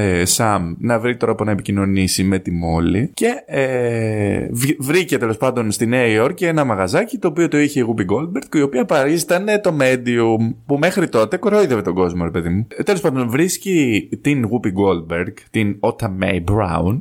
[0.00, 5.36] ε, Σαμ να βρει τρόπο να επικοινωνήσει με τη Μόλι και ε, β- βρήκε τέλος
[5.36, 8.62] πάντων στη Νέα Υόρκη ένα μαγαζάκι το οποίο το είχε η Whoopi Goldberg και η
[8.62, 12.66] οποία παρίστανε το Medium που μέχρι τότε κορόιδευε τον κόσμο, ρε παιδί μου.
[12.84, 17.00] Τέλος πάντων, βρίσκει την Whoopi Goldberg, την Otta May Brown,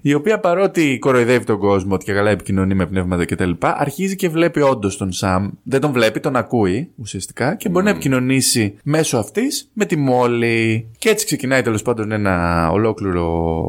[0.00, 4.28] η οποία παρότι κοροϊδεύει τον κόσμο ότι και καλά επικοινωνεί με πνεύματα κτλ., αρχίζει και
[4.28, 5.48] βλέπει όντως τον Σαμ.
[5.62, 10.88] Δεν τον βλέπει, τον ακούει ουσιαστικά και μπορεί να επικοινωνήσει μέσω αυτής με τη Μόλι.
[10.98, 13.64] Και έτσι ξεκινάει τέλος πάντων ένα ολόκληρο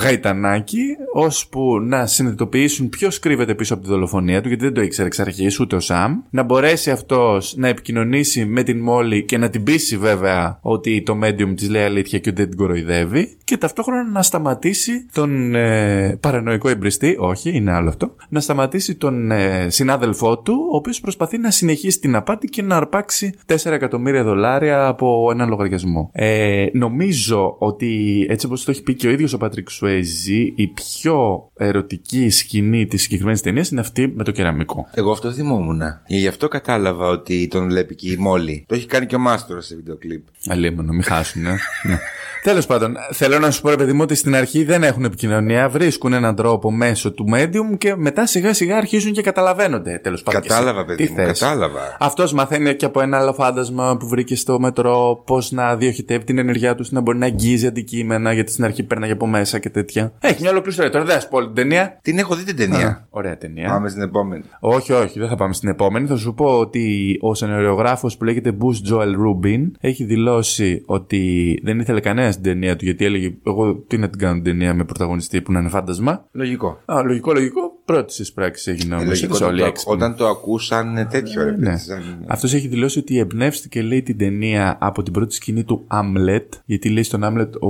[0.00, 5.06] γαϊτανάκι, ώσπου να συνειδητοποιήσουν ποιος κρύβεται πίσω από τη δολοφονία τους, γιατί δεν το ήξερε
[5.06, 6.20] εξ αρχής ούτε ο Σαμ.
[6.30, 11.18] Να μπορέσει αυτός να επικοινωνήσει με την Μόλι και να την πείσει βέβαια ότι το
[11.22, 13.36] medium της λέει αλήθεια και ότι δεν την κοροϊδεύει.
[13.44, 19.30] Και ταυτόχρονα να σταματήσει τον ε, παρανοϊκό εμπριστή, όχι, είναι άλλο αυτό, να σταματήσει τον
[19.30, 24.24] ε, συνάδελφό του, ο οποίος προσπαθεί να συνεχίσει την απάτη και να αρπάξει 4 εκατομμύρια
[24.24, 26.10] δολάρια από έναν λογαριασμό.
[26.12, 30.66] Ε, νομίζω ότι έτσι όπως το έχει πει και ο ίδιος ο Πατρίκ Σουέζη, η
[30.66, 34.88] πιο ερωτική σκηνή της συγκεκριμένης ταινίας είναι αυτή με το κεραμικό.
[34.94, 35.80] Εγώ αυτό θυμόμουν.
[36.06, 38.64] Και γι' αυτό κατάλαβα ότι τον βλέπει και η Μόλι.
[38.68, 40.22] Το έχει κάνει και ο Μάστορας σε βίντεο κλιπ.
[40.48, 41.46] Αλίμονο, μην χάσουν.
[41.46, 41.50] Ε.
[41.82, 41.98] ναι.
[42.42, 45.68] Τέλος πάντων, θέλω να σου πω, ρε παιδί μου, ότι στην αρχή δεν έχουν επικοινωνία.
[45.68, 49.98] Βρίσκουν έναν τρόπο μέσω του medium και μετά σιγά σιγά αρχίζουν και καταλαβαίνονται.
[50.02, 50.40] Τέλος πάντων.
[50.40, 51.96] Κατάλαβα, παιδί μου, κατάλαβα.
[51.98, 56.38] Αυτός μαθαίνει και από ένα άλλο φάντασμα που βρήκε στο μετρό πώς να διοχετεύει την
[56.38, 60.12] ενεργειά του, να μπορεί να αγγίζει αντικείμενα, γιατί στην αρχή πέρναγε από μέσα και τέτοια.
[60.20, 60.90] Έχει μια ολόκληρη ιστορία.
[60.92, 61.98] Τώρα δεν θα σου πω όλη την ταινία.
[62.02, 62.86] Την έχω δει την ταινία.
[62.86, 63.68] Α, Ωραία ταινία.
[63.68, 64.27] Πάμε στην επόμενη.
[64.60, 66.06] Όχι, όχι, δεν θα πάμε στην επόμενη.
[66.06, 71.78] Θα σου πω ότι ο σενεριογράφος που λέγεται Bruce Joel Rubin έχει δηλώσει ότι δεν
[71.78, 74.84] ήθελε κανένας την ταινία του γιατί έλεγε Εγώ τι να την κάνω την ταινία με
[74.84, 76.28] πρωταγωνιστή που να είναι φάντασμα.
[76.32, 76.78] Λογικό.
[76.84, 77.77] Α, λογικό, λογικό.
[77.92, 79.06] Πρώτη της πράξης έγινε Ε, όμω.
[79.06, 79.94] λογικό Όλοι όταν, το, έξυπνοι.
[79.94, 81.56] όταν το ακούσαν ε, τέτοιο ρε Ναι.
[81.56, 85.84] παιδί, σαν- Αυτός έχει δηλώσει ότι εμπνεύστηκε, λέει, την ταινία από την πρώτη σκηνή του
[85.86, 86.52] Άμλετ.
[86.64, 87.68] Γιατί λέει στον Άμλετ, ο.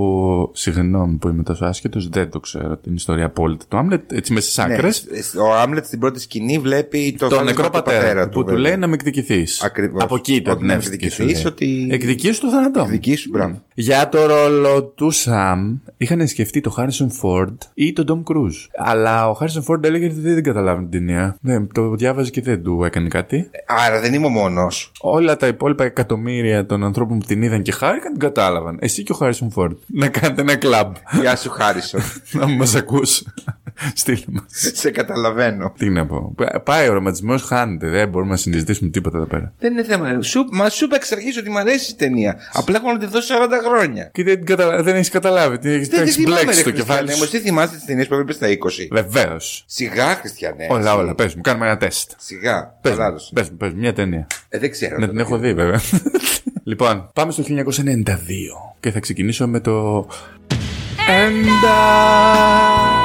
[0.55, 4.13] Συγγνώμη που είμαι τόσο άσχετος, δεν το ξέρω την ιστορία απόλυτα του Άμλετ.
[4.13, 5.05] Έτσι μέσα στις Ναι, άκρες.
[5.49, 8.47] Ο Άμλετ στην πρώτη σκηνή βλέπει το τον φάντασμα νεκρό του πατέρα, του που του
[8.47, 8.61] βέβαια.
[8.63, 9.63] λέει να με εκδικηθείς.
[9.63, 10.03] Ακριβώς.
[10.03, 11.11] Από εκεί το Ότι να εμπνεύστηκε.
[11.11, 11.53] σου εκδικηθείς, λέει.
[11.53, 12.81] ότι- Εκδικείς το θάνατό.
[12.85, 12.89] μου.
[12.91, 13.63] Δική σου, μπράβο.
[13.81, 18.57] Για το ρόλο του Σαμ είχαν σκεφτεί το Χάρισον Φόρντ ή τον Ντόμ Κρούζ.
[18.77, 21.37] Αλλά ο Χάρισον Φόρντ έλεγε ότι δεν καταλάβει την ταινία.
[21.41, 23.51] Ναι, το διάβαζε και δεν του έκανε κάτι.
[23.67, 24.93] Άρα δεν είμαι ο μόνος.
[25.01, 28.79] Όλα τα υπόλοιπα εκατομμύρια των ανθρώπων που την είδαν και χάρηκαν την κατάλαβαν.
[28.81, 29.77] Εσύ και ο Χάρισον Φόρντ.
[29.87, 30.95] Να κάνετε ένα κλαμπ.
[31.21, 32.01] Γεια σου, Χάρισον.
[32.33, 33.23] να μας ακούς.
[33.95, 34.45] Στείλε μας.
[34.75, 35.73] Σε καταλαβαίνω.
[35.79, 36.35] Τι να πω.
[36.65, 37.89] Πάει ο ρομαντισμός, χάνεται.
[37.89, 39.53] Δεν μπορούμε να συζητήσουμε τίποτα εδώ πέρα.
[39.59, 40.23] Δεν είναι θέμα.
[40.23, 42.37] Σου, μα σου είπα εξ αρχής ότι μου αρέσει η ταινία.
[42.53, 44.11] Απλά έχω να τη δώσω 40 χρόνια.
[44.13, 44.83] Και δεν, την καταλα...
[44.83, 45.59] δεν έχεις καταλάβει.
[45.59, 47.13] Τι έχεις, Δεν τη έχεις θυμάμαι, ρε μπλέξει το κεφάλι Χριστιανέ.
[47.17, 47.23] σου.
[47.23, 48.53] Όμω τι θυμάστε τις ταινίες που έβλεπε στα 20.
[48.91, 49.65] Βεβαίως.
[49.67, 50.67] Σιγά, Χριστιανέ.
[50.71, 51.15] Όλα, όλα.
[51.15, 52.11] Πες μου, κάνουμε ένα τεστ.
[52.19, 52.75] Σιγά.
[52.81, 53.33] Πες μου, Παράδοση.
[53.35, 54.27] πες μου, πες μου, μια ταινία.
[54.49, 54.99] Ε, δεν ξέρω.
[54.99, 55.81] Να την έχω δει, βέβαια.
[56.71, 58.05] λοιπόν, πάμε στο 1992
[58.81, 60.07] και θα ξεκινήσω με το.
[61.09, 62.98] Έντα!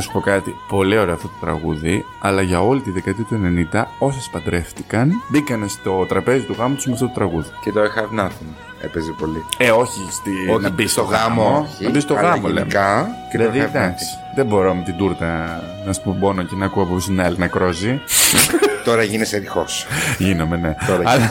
[0.00, 0.54] Σου πω κάτι.
[0.68, 3.40] Πολύ ωραίο αυτό το τραγούδι, αλλά για όλη τη δεκαετία του
[3.72, 7.48] 90, όσες παντρεύτηκαν, μπήκαν στο τραπέζι του γάμου τους με αυτό το τραγούδι.
[7.62, 8.52] Και το I have nothing.
[8.80, 9.44] Έπαιζε πολύ.
[9.56, 10.30] Ε, όχι στη...
[10.50, 11.42] Όχι, να μπει στο στο γάμο.
[11.42, 12.58] γάμο, όχι, να μπει στο αλλά γάμο, λέμε.
[12.58, 14.04] γενικά και το δηλαδή, have εντάξει.
[14.34, 17.38] Δεν μπορώ με την τούρτα να σου πω πόνο και να ακούω από την άλλη
[17.38, 18.00] να κρόζει.
[18.84, 19.86] Τώρα γίνεσαι ρηχός.
[20.18, 20.74] Γίνομαι, ναι.
[20.86, 21.30] Τώρα Αλλά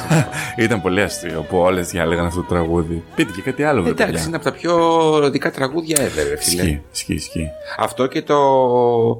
[0.57, 3.03] ήταν πολύ αστείο που όλες διάλεγαν αυτό το τραγούδι.
[3.15, 4.05] Πείτε και κάτι άλλο, βέβαια.
[4.07, 4.73] Εντάξει, είναι από τα πιο
[5.15, 6.61] ερωτικά τραγούδια ever, ρε φίλε.
[6.61, 7.47] Ισχύει, ισχύει, ισχύει.
[7.77, 8.37] Αυτό και το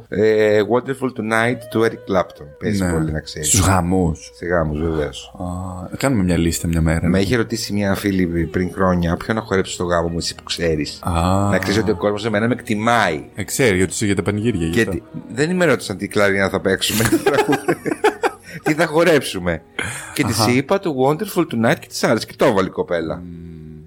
[0.10, 2.46] ε, Wonderful Tonight του Eric Clapton.
[2.60, 2.92] Παίζει Ναι.
[2.92, 3.48] πολύ να ξέρεις.
[3.48, 4.12] Στους γαμού.
[4.36, 5.34] Σε γάμους, βεβαίως.
[5.98, 7.08] Κάνουμε μια λίστα μια μέρα.
[7.08, 10.44] Με είχε ρωτήσει μια φίλη πριν χρόνια ποιο να χορέψει στο γάμο μου, εσύ που
[10.44, 11.12] ξέρεις; Α,
[11.52, 13.24] Να ξέρεις ότι ο κόσμος εμένα με εκτιμάει.
[13.36, 14.66] ε, ξέρει ότι είσαι για τα πανηγύρια.
[14.68, 14.92] γι' αυτό.
[14.92, 17.04] Γιατί δεν με ρώτησαν τι κλαρίνα θα παίξουμε.
[18.64, 18.74] τι τραγούδι.
[18.74, 19.64] τι θα χορέψουμε.
[20.14, 22.26] και τη είπα το Wonderful Tonight και της άρεσε.
[22.26, 23.22] Και το έβαλε η κοπέλα.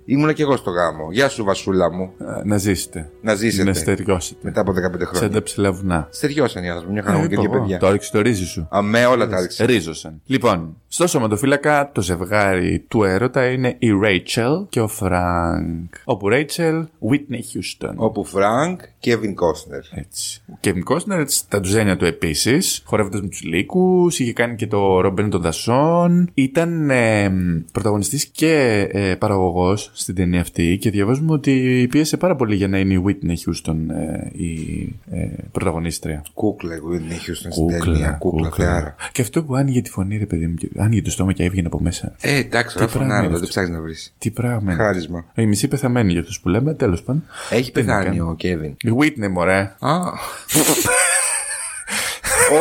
[0.07, 1.09] Ήμουνα κι εγώ στο γάμο.
[1.13, 2.11] Γεια σου, Βασούλα μου.
[2.21, 3.11] Ε, Να ζήσετε.
[3.23, 3.65] Να ζήσετε.
[3.65, 4.41] Να στεριώσετε.
[4.43, 5.31] Μετά από 15 Σαν χρόνια.
[5.31, 6.09] τα ψηλά βουνά.
[6.11, 7.61] Στεριώσαν οι άνθρωποι, μια Ε, χαρά μου και είπα δύο εγώ.
[7.61, 7.79] παιδιά.
[7.79, 8.67] Το έριξε το ρύζι σου.
[8.71, 9.65] Αμέ, όλα τα έριξε.
[9.65, 10.21] Ρίζωσαν.
[10.27, 15.89] Λοιπόν, στο σωματοφύλακα το ζευγάρι του έρωτα είναι η Rachel και ο Frank.
[16.05, 17.41] Όπου Rachel, Whitney
[17.87, 17.93] Houston.
[17.97, 19.99] Όπου Frank Kevin Costner.
[19.99, 20.43] Έτσι.
[20.49, 24.67] Ο Kevin Costner, έτσι, τα ντουζένια του επίσης, χορεύοντας με τους λύκους, είχε κάνει και
[24.67, 26.31] το Ρόμπεν των Δασών.
[26.35, 27.33] Ήταν ε,
[27.73, 32.79] πρωταγωνιστής και ε, παραγωγός στην ταινία αυτή και διαβάζουμε ότι πίεσε πάρα πολύ για να
[32.79, 34.53] είναι η Whitney Houston ε, η
[35.11, 36.25] ε, πρωταγωνίστρια.
[36.35, 38.17] Κούκλα, εγώ δεν είχε στην ταινία.
[38.19, 38.95] Κούκλα, θεάρα.
[39.13, 41.67] Και αυτό που άνοιγε τη φωνή, ρε παιδί μου, και άνοιγε το στόμα και έβγαινε
[41.67, 42.15] από μέσα.
[42.21, 44.15] Ε, εντάξει, τώρα πράγμα φωνάρα, είναι δεν αυτό; ψάχνεις να βρεις.
[44.19, 44.73] Τι πράγμα.
[44.73, 44.83] είναι.
[44.83, 45.25] Χάρισμα.
[45.35, 47.25] Η μισή πεθαμένη για αυτούς που λέμε, τέλος πάντων.
[47.51, 48.31] Έχει Τι να πεθάνει κάνω.
[48.31, 48.77] ο Κέβιν.
[48.81, 49.75] Η Whitney, μωρέ.
[49.79, 49.95] Α.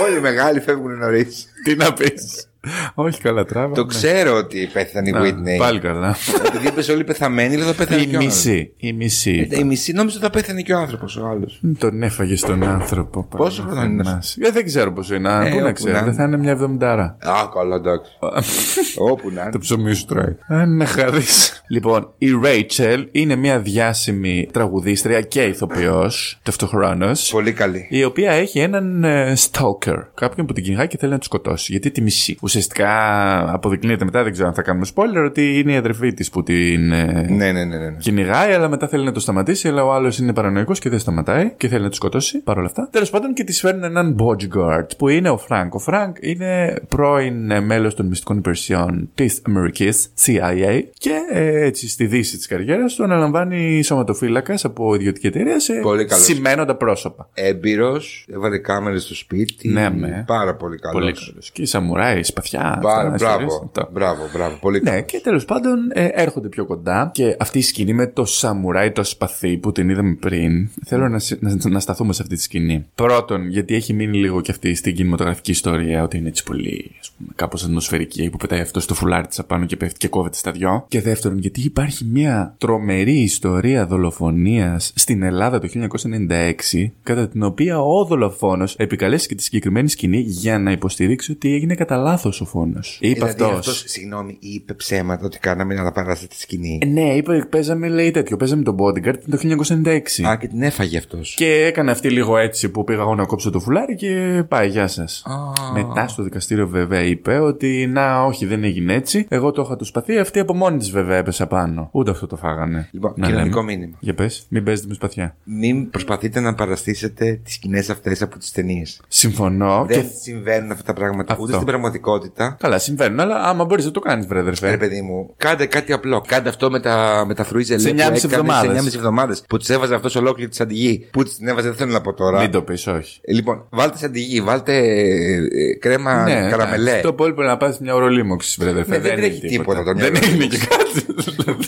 [0.06, 1.46] Όλοι οι μεγάλοι φεύγουν νωρίς.
[1.63, 2.48] Τι να πεις;
[2.93, 3.73] Όχι καλά, τράβα.
[3.76, 5.58] Το ξέρω ότι πέθανε η Whitney.
[5.58, 6.15] Πάλι καλά.
[6.47, 8.34] Επειδή είπες όλοι πεθαμένοι, δεν θα πέθανε Η και ο άλλος.
[8.34, 8.73] μισή.
[8.78, 9.47] Η μισή.
[9.52, 11.62] Ε, Η μισή νόμιζα ότι θα πέθανε και ο άνθρωπος ο άλλος.
[11.78, 13.23] Τον έφαγες στον άνθρωπο.
[13.38, 14.38] Πόσο χρόνο είναι Παναθανάς.
[14.41, 15.30] Ε, δεν ξέρω πόσο είναι.
[15.30, 15.91] Ε, Πού να όπου ξέρω.
[15.93, 17.17] να Δεν θα είναι μια εβδομηντάρα.
[17.19, 18.12] Α, καλά, εντάξει.
[19.12, 19.60] Όπου να Το είναι.
[19.60, 20.38] ψωμί σου τρώει.
[20.47, 21.63] Αν να χαρείς.
[21.67, 27.30] Λοιπόν, η Rachel είναι μια διάσημη τραγουδίστρια και ηθοποιός ταυτοχρόνως.
[27.32, 27.88] Πολύ καλή.
[27.89, 29.97] Η οποία έχει έναν ε, stalker.
[30.13, 31.71] Κάποιον που την κυνηγάει και θέλει να τη σκοτώσει.
[31.71, 32.38] Γιατί τη μισεί.
[32.55, 36.43] Ουσιαστικά αποδεικνύεται μετά, δεν ξέρω αν θα κάνουμε spoiler, ότι είναι η αδερφή της που
[36.43, 37.63] την ε, Ναι, ναι, ναι.
[37.65, 37.89] ναι.
[37.89, 37.97] ναι.
[37.99, 41.53] κυνηγάει, αλλά μετά θέλει να το σταματήσει, αλλά ο άλλος είναι παρανοϊκός και δεν σταματάει
[41.57, 42.87] και θέλει να του σκοτώσει παρόλα αυτά.
[42.91, 45.67] Τέλος πάντων και της φέρνουν έναν bodyguard που είναι ο Frank.
[45.69, 52.05] Ο Frank είναι πρώην μέλος των μυστικών υπηρεσιών της Αμερικής, CIA, και ε, έτσι στη
[52.05, 56.25] δύση της καριέρας του αναλαμβάνει σωματοφύλακας από ιδιωτική εταιρεία σε Πολύ καλός.
[56.25, 57.29] σημαίνοντα πρόσωπα.
[57.33, 59.67] Έμπειρος, έβαλε κάμερες στο σπίτι.
[59.69, 60.23] Ναι, με.
[60.27, 60.99] Πάρα πολύ καλός.
[61.01, 61.51] Πολύ καλός.
[61.51, 62.79] Και η σαμουράι, η σπαθιά.
[62.82, 63.89] Πάρα, αυτά, ιστορίες, μπράβο, αυτό.
[63.93, 64.56] μπράβο, μπράβο.
[64.62, 65.06] Πολύ Ναι, καλός.
[65.06, 69.03] και τέλος πάντων ε, έρχονται πιο κοντά και αυτή η σκηνή με το σαμουράι το
[69.03, 70.69] σπαθί που την είδαμε πριν.
[70.86, 72.86] Θέλω να, συ- να, να σταθούμε σε αυτή τη σκηνή.
[72.95, 77.12] Πρώτον, γιατί έχει μείνει λίγο και αυτή στην κινηματογραφική ιστορία ότι είναι έτσι πολύ ας
[77.17, 80.51] πούμε, κάπως ατμοσφαιρική που πετάει αυτό στο φουλάρι της απάνω και πέφτει και κόβεται στα
[80.51, 80.86] δυο.
[80.88, 87.79] Και δεύτερον, γιατί υπάρχει μια τρομερή ιστορία δολοφονίας στην Ελλάδα το 1996 κατά την οποία
[87.82, 92.98] ο δολοφόνος επικαλέσει τη συγκεκριμένη σκηνή για να υποστηρίξει ότι έγινε κατά λάθος ο φόνος.
[93.02, 93.58] Είπε Δηλαδή αυτός.
[93.58, 96.80] αυτός, συγγνώμη, είπε ψέματα ότι κάναμε να παράσετε τη σκηνή.
[96.82, 98.38] Ε, Ναι, είπε, παίζαμε, λέει τέτοιο.
[98.38, 100.24] Παίζαμε τον Bodyguard το 1996.
[100.28, 101.34] Α, και την έφαγε αυτός.
[101.38, 104.88] Και έκανε αυτή λίγο έτσι που πήγα εγώ να κόψω το φουλάρι και πάει, γεια
[104.88, 105.24] σας.
[105.26, 105.72] Α.
[105.74, 109.26] Μετά στο δικαστήριο βέβαια είπε ότι να, όχι, δεν έγινε έτσι.
[109.30, 111.89] Εγώ το είχα το σπαθί, αυτή από μόνη της βέβαια έπεσε πάνω.
[111.91, 112.88] Ούτε αυτό το φάγανε.
[112.91, 113.72] Λοιπόν, Να κοινωνικό λέμε.
[113.72, 113.98] μήνυμα.
[114.00, 115.36] Για πες, μην παίζετε με σπαθιά.
[115.43, 119.02] Μην προσπαθείτε να παραστήσετε τις σκηνές αυτές από τις ταινίες.
[119.08, 119.86] Συμφωνώ.
[119.88, 120.08] Δεν Και...
[120.22, 121.43] συμβαίνουν αυτά τα πράγματα Αυτό.
[121.43, 122.22] ούτε στην πραγματικότητα.
[122.59, 124.77] Καλά, συμβαίνουν, αλλά άμα μπορείς να το κάνεις, βρε Ρε αδερφέ.
[124.77, 126.23] παιδί μου, κάντε κάτι απλό.
[126.27, 128.81] Κάντε αυτό με τα, με τα θρουίζελε Σε που 9,5 έκανε εβδομάδες.
[128.81, 129.43] σε 9,5 εβδομάδες.
[129.49, 131.07] Που τη έβαζε αυτός ολόκληρη της αντιγή.
[131.12, 132.39] Που τη την έβαζε, δεν θέλω να πω τώρα.
[132.41, 133.19] Μην το πεις, όχι.
[133.23, 136.83] Ε, Λοιπόν, βάλτε σε αντιγή, βάλτε ε, ε, κρέμα ναι, καραμελέ.
[136.83, 138.91] εντάξει, Το υπόλοιπο να πας μια ορολίμωξη, βρε αδερφέ.
[138.91, 140.49] Ναι, δεν είναι τρέχει τίποτα το Δεν μυαλό έγινε μου.
[140.49, 141.05] και κάτι.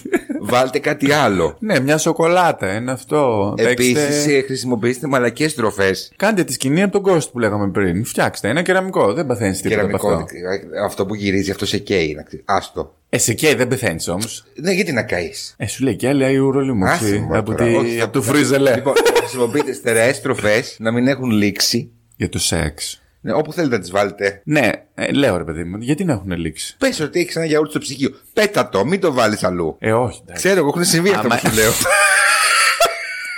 [0.55, 0.63] δηλαδή.
[0.63, 1.55] Βάλτε κάτι άλλο.
[1.59, 3.53] Ναι, μια σοκολάτα, είναι αυτό.
[3.57, 5.91] Επίσης, Παίξτε- χρησιμοποιήστε μαλακές τροφέ.
[6.15, 8.05] Κάντε τη σκηνή από τον Ghost που λέγαμε πριν.
[8.05, 9.13] Φτιάξτε ένα κεραμικό.
[9.13, 10.07] Δεν παθαίνει τίποτα από Κεραμικό.
[10.13, 10.25] αυτό.
[10.85, 12.13] Αυτό που γυρίζει, αυτό σε καίει.
[12.15, 12.45] να ξέρεις.
[12.47, 12.95] Άστο.
[13.09, 14.45] Ε, σε καίει, δεν πεθαίνεις όμως.
[14.55, 17.27] Ναι, γιατί να καείς; Ε, σου λέει και άλλη η ουρολίμωξη.
[17.31, 18.01] Από, τη...
[18.01, 18.75] από το φρίζελε.
[18.75, 21.89] Λοιπόν, χρησιμοποιείτε στερεές τροφέ να μην έχουν λήξει.
[22.15, 23.01] Για το σεξ.
[23.25, 24.41] Ναι, όπου θέλετε να τις βάλετε.
[24.43, 27.69] Ναι, ε, λέω ρε παιδί μου, γιατί να έχουν λήξει; Πες ότι έχεις ένα γιαούρτι
[27.71, 28.09] στο ψυγείο.
[28.33, 29.75] Πέτα το, μην το βάλεις αλλού.
[29.79, 30.19] Ε, όχι.
[30.23, 30.43] εντάξει.
[30.45, 31.71] Ξέρω, εγώ έχουν συμβεί αυτά Άμα- που σου λέω.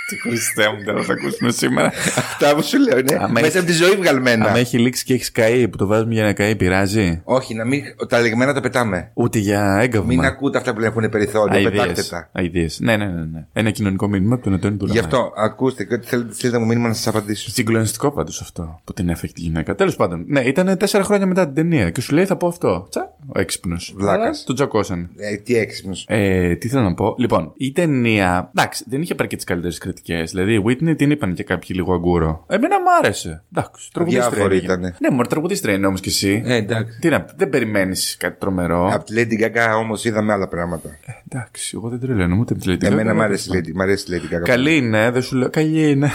[0.08, 1.86] Τι Χριστέ μου, δεν θα τα ακούσουμε σήμερα.
[2.16, 4.46] Αυτά που σου λέω είναι Άμα μέσα από τη ζωή βγαλμένα.
[4.46, 7.64] Αν έχει λήξει και έχεις καεί που το βάζουμε για να καεί, πειράζει; Όχι, να
[7.64, 7.82] μην.
[8.08, 9.10] Τα λεγμένα τα πετάμε.
[9.14, 10.06] Ούτε για έγκαυμα.
[10.06, 11.62] Μην ακούτε αυτά που έχουν περιθώριο.
[11.62, 12.08] Πετάξτε Αηδίες.
[12.08, 12.28] τα.
[12.32, 12.78] Αηδίες.
[12.80, 13.46] Ναι, ναι, ναι, ναι.
[13.52, 16.66] Ένα κοινωνικό μήνυμα από τον Αντώνη του Γι' αυτό ακούστε και ό,τι θέλετε στείλτε μου
[16.66, 17.50] μήνυμα να σας απαντήσω.
[17.50, 19.74] Συγκλονιστικό πάντως αυτό που την έφεγε τη γυναίκα.
[19.74, 22.86] Τέλος πάντων, ναι, ήταν τέσσερα χρόνια μετά την ταινία και σου λέει θα πω αυτό.
[22.90, 23.94] Τσα, ο έξυπνος.
[23.96, 24.44] Βλάκας.
[24.44, 25.10] Τον τζακώσαν.
[25.16, 26.04] Ε, τι έξυπνος.
[26.08, 27.14] Ε, τι θέλω να πω.
[27.18, 28.50] Λοιπόν, η ταινία.
[28.56, 29.96] Εντάξει, δεν είχε πάρει και τι καλύτερες κριτικές.
[30.04, 32.44] Δηλαδή, η Whitney την είπαν και κάποιοι λίγο αγκούρο.
[32.48, 33.42] Εμένα μου άρεσε.
[33.54, 34.30] Εντάξει, τραγουδίστρια.
[34.30, 34.64] Διάφοροι είναι.
[34.64, 34.94] ήτανε.
[35.00, 36.42] Ναι, μόνο τραγουδίστρια είναι όμως κι εσύ.
[36.46, 36.98] Ε, εντάξει.
[37.00, 38.90] Τι να, δεν περιμένεις κάτι τρομερό.
[38.92, 40.88] Από τη Lady Gaga όμως είδαμε άλλα πράγματα.
[40.88, 43.16] Ε, εντάξει, εγώ δεν τρελαίνω ούτε με τη Lady Εμένα Gaga.
[43.16, 44.42] μ' αρέσει η Lady- μ' αρέσει η Lady Gaga.
[44.44, 45.50] Καλή είναι, δεν σου λέω.
[45.50, 46.10] Καλή είναι.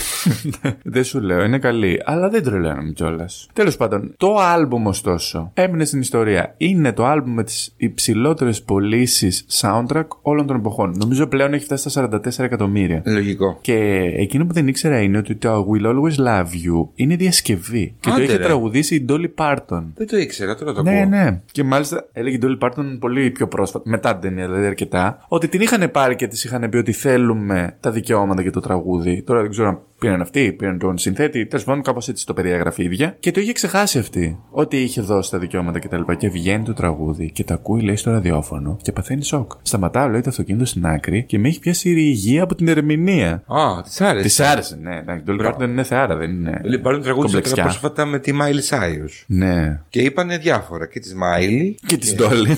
[0.83, 2.01] δεν σου λέω, είναι καλή.
[2.05, 3.49] Αλλά δεν τρελαίνομαι κιόλας.
[3.53, 6.53] Τέλος πάντων, το άλμπουμ ωστόσο έμεινε στην ιστορία.
[6.57, 10.95] Είναι το άλμπουμ με τις υψηλότερες πωλήσεις soundtrack όλων των εποχών.
[10.97, 13.01] Νομίζω πλέον έχει φτάσει στα 44 εκατομμύρια.
[13.05, 13.57] Λογικό.
[13.61, 13.72] Και
[14.17, 17.95] εκείνο που δεν ήξερα είναι ότι το Will Always Love You είναι διασκευή.
[17.99, 18.43] Και Άντε, το είχε ρε.
[18.43, 19.83] τραγουδήσει η Dolly Parton.
[19.95, 21.09] Δεν το ήξερα, τώρα το Ναι, ακούω.
[21.09, 21.41] ναι.
[21.51, 25.47] Και μάλιστα έλεγε η Dolly Parton πολύ πιο πρόσφατα, μετά την ταινία δηλαδή αρκετά, ότι
[25.47, 29.21] την είχαν πάρει και της είχαν πει ότι θέλουμε τα δικαιώματα για το τραγούδι.
[29.21, 32.81] Τώρα δεν ξέρω αν πήραν αυτοί, πήραν τον συνθέτη, τέλος πάντων κάπως έτσι το περιέγραφε
[32.81, 33.15] η ίδια.
[33.19, 34.39] Και το είχε ξεχάσει αυτή.
[34.51, 36.01] Ότι είχε δώσει τα δικαιώματα κτλ.
[36.07, 39.51] Και, και βγαίνει το τραγούδι και τα ακούει, λέει στο ραδιόφωνο και παθαίνει σοκ.
[39.61, 43.43] Σταματάω, λέει το αυτοκίνητο στην άκρη και με έχει πιάσει η υγεία από την ερμηνεία.
[43.47, 44.23] Α, της άρεσε.
[44.23, 44.97] Της άρεσε, ναι.
[44.97, 46.61] εντάξει, Η Dolly Parton είναι θεάρα, δεν είναι.
[46.63, 47.63] Λοιπόν, τραγούδισε τώρα κομπλεξιά.
[47.63, 49.23] πρόσφατα με τη Miley Cyrus.
[49.25, 49.81] Ναι.
[49.89, 50.87] Και είπανε διάφορα.
[50.87, 51.75] Και της Miley.
[51.85, 52.55] Και της Dolly.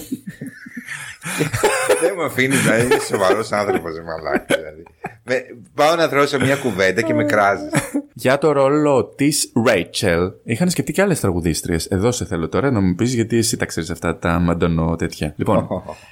[2.01, 4.53] Δεν μου αφήνεις να είναι σοβαρός άνθρωπος, μαλάκι.
[4.55, 4.83] Δηλαδή.
[5.27, 5.35] Με,
[5.73, 7.69] πάω να δρώσω μια κουβέντα και με κράζεις.
[8.13, 11.85] Για το ρόλο της Rachel είχαν σκεφτεί και άλλες τραγουδίστριες.
[11.85, 15.33] Εδώ σε θέλω τώρα να μου πεις γιατί εσύ τα ξέρεις αυτά τα μαντονό τέτοια.
[15.35, 15.67] Λοιπόν,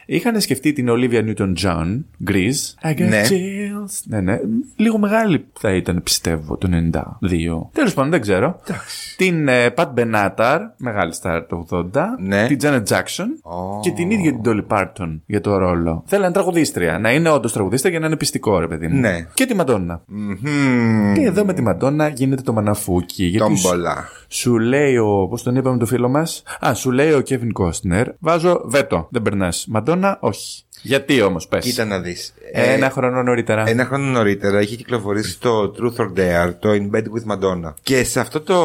[0.06, 2.90] είχαν σκεφτεί την Olivia Newton-John, Grease.
[2.90, 3.22] I got Ναι.
[3.30, 4.00] chills.
[4.06, 4.40] Ναι, ναι.
[4.76, 7.70] Λίγο μεγάλη θα ήταν, πιστεύω, το 92.
[7.74, 8.60] Τέλος πάντων, δεν ξέρω.
[9.18, 11.82] Την ε, Pat Benatar, μεγάλη στάρ το 80.
[12.20, 12.48] Ναι.
[12.48, 13.28] Την Janet Jackson.
[13.82, 14.68] Και την ίδια την Dolly
[15.04, 16.04] Parton για το ρόλο.
[16.06, 17.00] Θέλανε τραγουδίστρια.
[17.00, 19.00] Να είναι όντως τραγουδίστρια για να είναι πιστικό, ρε παιδί μου.
[19.00, 19.28] Ναι.
[19.34, 20.02] Και τη Μαντόνα.
[20.08, 21.14] Μμμ.
[21.14, 23.24] Και εδώ με τη Μαντόνα γίνεται το μαναφούκι.
[23.26, 24.10] Γιατί σου, Τόμπολα.
[24.28, 25.28] σου λέει ο.
[25.30, 28.08] Πώς τον είπαμε το φίλο μας; Α, σου λέει ο Κέβιν Κόστνερ.
[28.20, 29.08] Βάζω βέτο.
[29.12, 29.66] Δεν περνάς.
[29.70, 30.64] Μαντόνα, όχι.
[30.86, 31.66] Γιατί όμως, πες.
[31.66, 32.34] Κοίτα να δεις.
[32.52, 33.70] Ένα χρόνο νωρίτερα.
[33.70, 37.74] Ένα χρόνο νωρίτερα είχε κυκλοφορήσει το Truth or Dare, το In Bed with Madonna.
[37.84, 38.56] Και σε αυτό το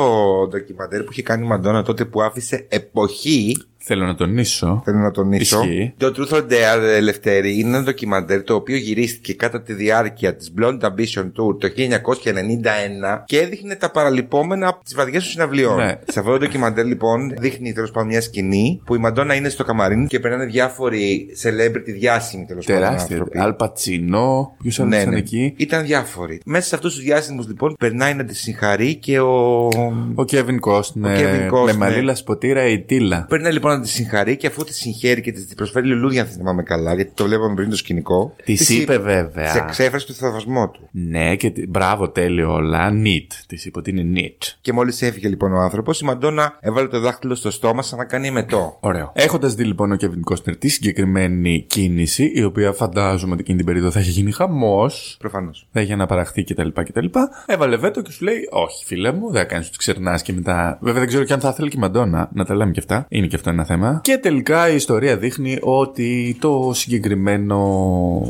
[0.48, 3.56] ντοκιμαντέρ που είχε κάνει η Madonna τότε που άφησε εποχή,
[3.90, 4.82] Θέλω να τονίσω.
[4.84, 5.60] θέλω να τονίσω.
[5.62, 5.94] Ισχύει.
[5.96, 10.52] Το Truth or Dare, Ελευθέρη, είναι ένα ντοκιμαντέρ το οποίο γυρίστηκε κατά τη διάρκεια της
[10.60, 15.76] Blonde Ambition Tour το 1991 και έδειχνε τα παραλυπόμενα από τις βαδιές των συναυλιών.
[15.76, 15.98] Ναι.
[16.06, 19.64] Σε αυτό το ντοκιμαντέρ λοιπόν δείχνει τέλος πάντων μια σκηνή που η Μαντόνα είναι στο
[19.64, 22.82] καμαρίνι και περνάνε διάφοροι celebrity διάσημοι τέλος πάντων.
[22.82, 23.16] Τεράστια.
[23.16, 23.38] άνθρωποι.
[23.38, 24.54] Αλ Πατσίνο.
[24.62, 25.18] Ποιος άλλος Ναι, ήταν ναι.
[25.18, 26.40] εκεί; Ήταν διάφοροι.
[26.44, 29.68] Μέσα σε αυτούς τους διάσημους λοιπόν περνάει να τη συγχαρεί και ο.
[30.14, 31.16] Ο Κέβιν Κόστνερ.
[31.16, 31.64] Ο Kevin Costner.
[31.66, 33.26] Με μαλλίλα σποτήρα η Τίλα.
[33.28, 36.62] Περνάει λοιπόν να τη συγχαρεί και αφού τη συγχαίρει και της προσφέρει λουλούδια, αν θυμάμαι
[36.62, 38.34] καλά, γιατί το βλέπαμε πριν το σκηνικό.
[38.44, 39.48] Της της είπε βέβαια.
[39.52, 40.88] Σε ξέφρασε το θαυμασμό του.
[40.92, 42.90] Ναι, και τι- μπράβο, τέλειο όλα.
[43.04, 43.26] Neat.
[43.46, 44.46] Της είπε ότι είναι neat.
[44.60, 48.04] Και μόλις έφυγε λοιπόν ο άνθρωπος, η Μαντόνα έβαλε το δάχτυλο στο στόμα σαν να
[48.04, 48.76] κάνει μετό.
[48.80, 49.12] Ωραίο.
[49.14, 53.66] Έχοντας δει λοιπόν ο Κέβιν Κόστνερ τη συγκεκριμένη κίνηση, η οποία φαντάζομαι ότι εκείνη την
[53.66, 55.68] περίοδο θα είχε γίνει χαμός, Προφανώς.
[55.72, 56.68] θα είχε αναπαραχθεί κτλ.
[56.68, 57.06] κτλ.
[57.46, 60.78] Έβαλε βέτο και σου λέει: Όχι, φίλε μου, δεν κάνεις ότι ξερνάς και μετά.
[60.80, 63.06] Βέβαια δεν ξέρω και αν θα ήθελε και η Μαντόνα να τα λέμε και αυτά.
[63.08, 64.00] Είναι και αυτό ένα θέμα.
[64.02, 67.58] Και τελικά η ιστορία δείχνει ότι το συγκεκριμένο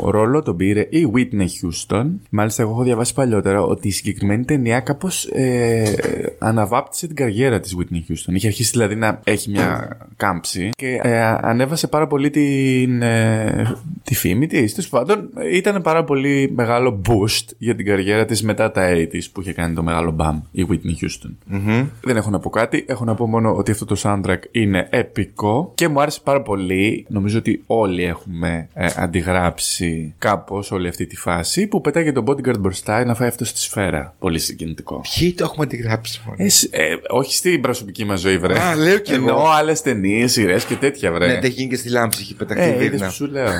[0.05, 2.05] ρόλο τον πήρε η Whitney Houston.
[2.31, 5.95] Μάλιστα, εγώ έχω διαβάσει παλιότερα ότι η συγκεκριμένη ταινία κάπως ε,
[6.39, 8.35] αναβάπτισε την καριέρα της Whitney Houston.
[8.35, 14.15] Είχε αρχίσει δηλαδή να έχει μια κάμψη και ε, ανέβασε πάρα πολύ την, ε, τη
[14.15, 14.75] φήμη της.
[14.75, 19.41] Τέλος πάντων, ήταν πάρα πολύ μεγάλο boost για την καριέρα της μετά τα 80s που
[19.41, 21.31] είχε κάνει το μεγάλο μπαμ η Whitney Houston.
[22.03, 22.85] Δεν έχω να πω κάτι.
[22.89, 24.89] Έχω να πω μόνο ότι αυτό το soundtrack είναι
[25.21, 27.07] επικό και μου άρεσε πάρα πολύ.
[27.09, 32.59] Νομίζω ότι όλοι έχουμε ε, αντιγράψει κάπως όλη αυτή τη φάση που πετάγει τον bodyguard
[32.59, 34.15] μπροστά να φάει αυτό στη σφαίρα.
[34.19, 35.01] Πολύ συγκινητικό.
[35.19, 36.37] Ποιοι το έχουμε αντιγράψει μόνο.
[36.41, 38.61] Ε, σ- ε, όχι στην προσωπική μας ζωή, βρε.
[38.61, 39.29] Α, λέω κι εγώ.
[39.29, 41.27] Εννοώ άλλες ταινίες, σειρές και τέτοια, βρε.
[41.27, 43.07] Ναι, τα έχει γίνει και στη λάμψη, έχει πεταχτεί η ε, είδες Βίρνα.
[43.07, 43.53] που σου λέω.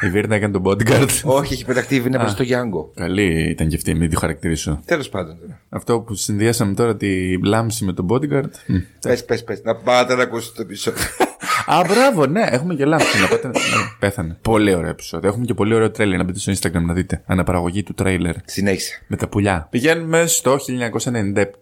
[0.00, 1.08] Η Βίρνα έκανε τον bodyguard.
[1.38, 2.90] Όχι, έχει πεταχτεί η Βίρνα προς το Γιάνγκο.
[2.94, 4.80] Καλή ήταν και αυτή, μην τη χαρακτηρίσω.
[4.84, 5.60] Τέλος πάντων τώρα.
[5.68, 8.50] Αυτό που συνδυάσαμε τώρα τη λάμψη με τον bodyguard.
[8.66, 8.74] μ.
[9.00, 9.62] Πες, πες, πες.
[9.62, 11.02] Να πάτε να ακούσετε το επεισόδιο.
[11.66, 13.20] Α, μπράβο, ναι, έχουμε και λάμψη.
[13.20, 13.46] να πάτε.
[13.48, 13.52] ναι,
[13.98, 14.36] Πέθανε.
[14.42, 15.28] Πολύ ωραίο επεισόδιο.
[15.28, 16.18] Έχουμε και πολύ ωραίο τρέλερ.
[16.18, 17.22] Να μπείτε στο Instagram να δείτε.
[17.26, 18.34] Αναπαραγωγή του τρέιλερ.
[18.44, 19.02] Συνέχισε.
[19.06, 19.66] Με τα πουλιά.
[19.70, 20.56] Πηγαίνουμε στο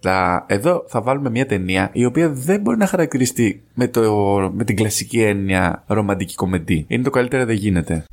[0.03, 0.39] 1997.
[0.47, 4.03] Εδώ θα βάλουμε μια ταινία η οποία δεν μπορεί να χαρακτηριστεί με, το,
[4.55, 6.85] με την κλασική έννοια ρομαντική κομμεντή.
[6.89, 8.05] Είναι το καλύτερα δεν γίνεται.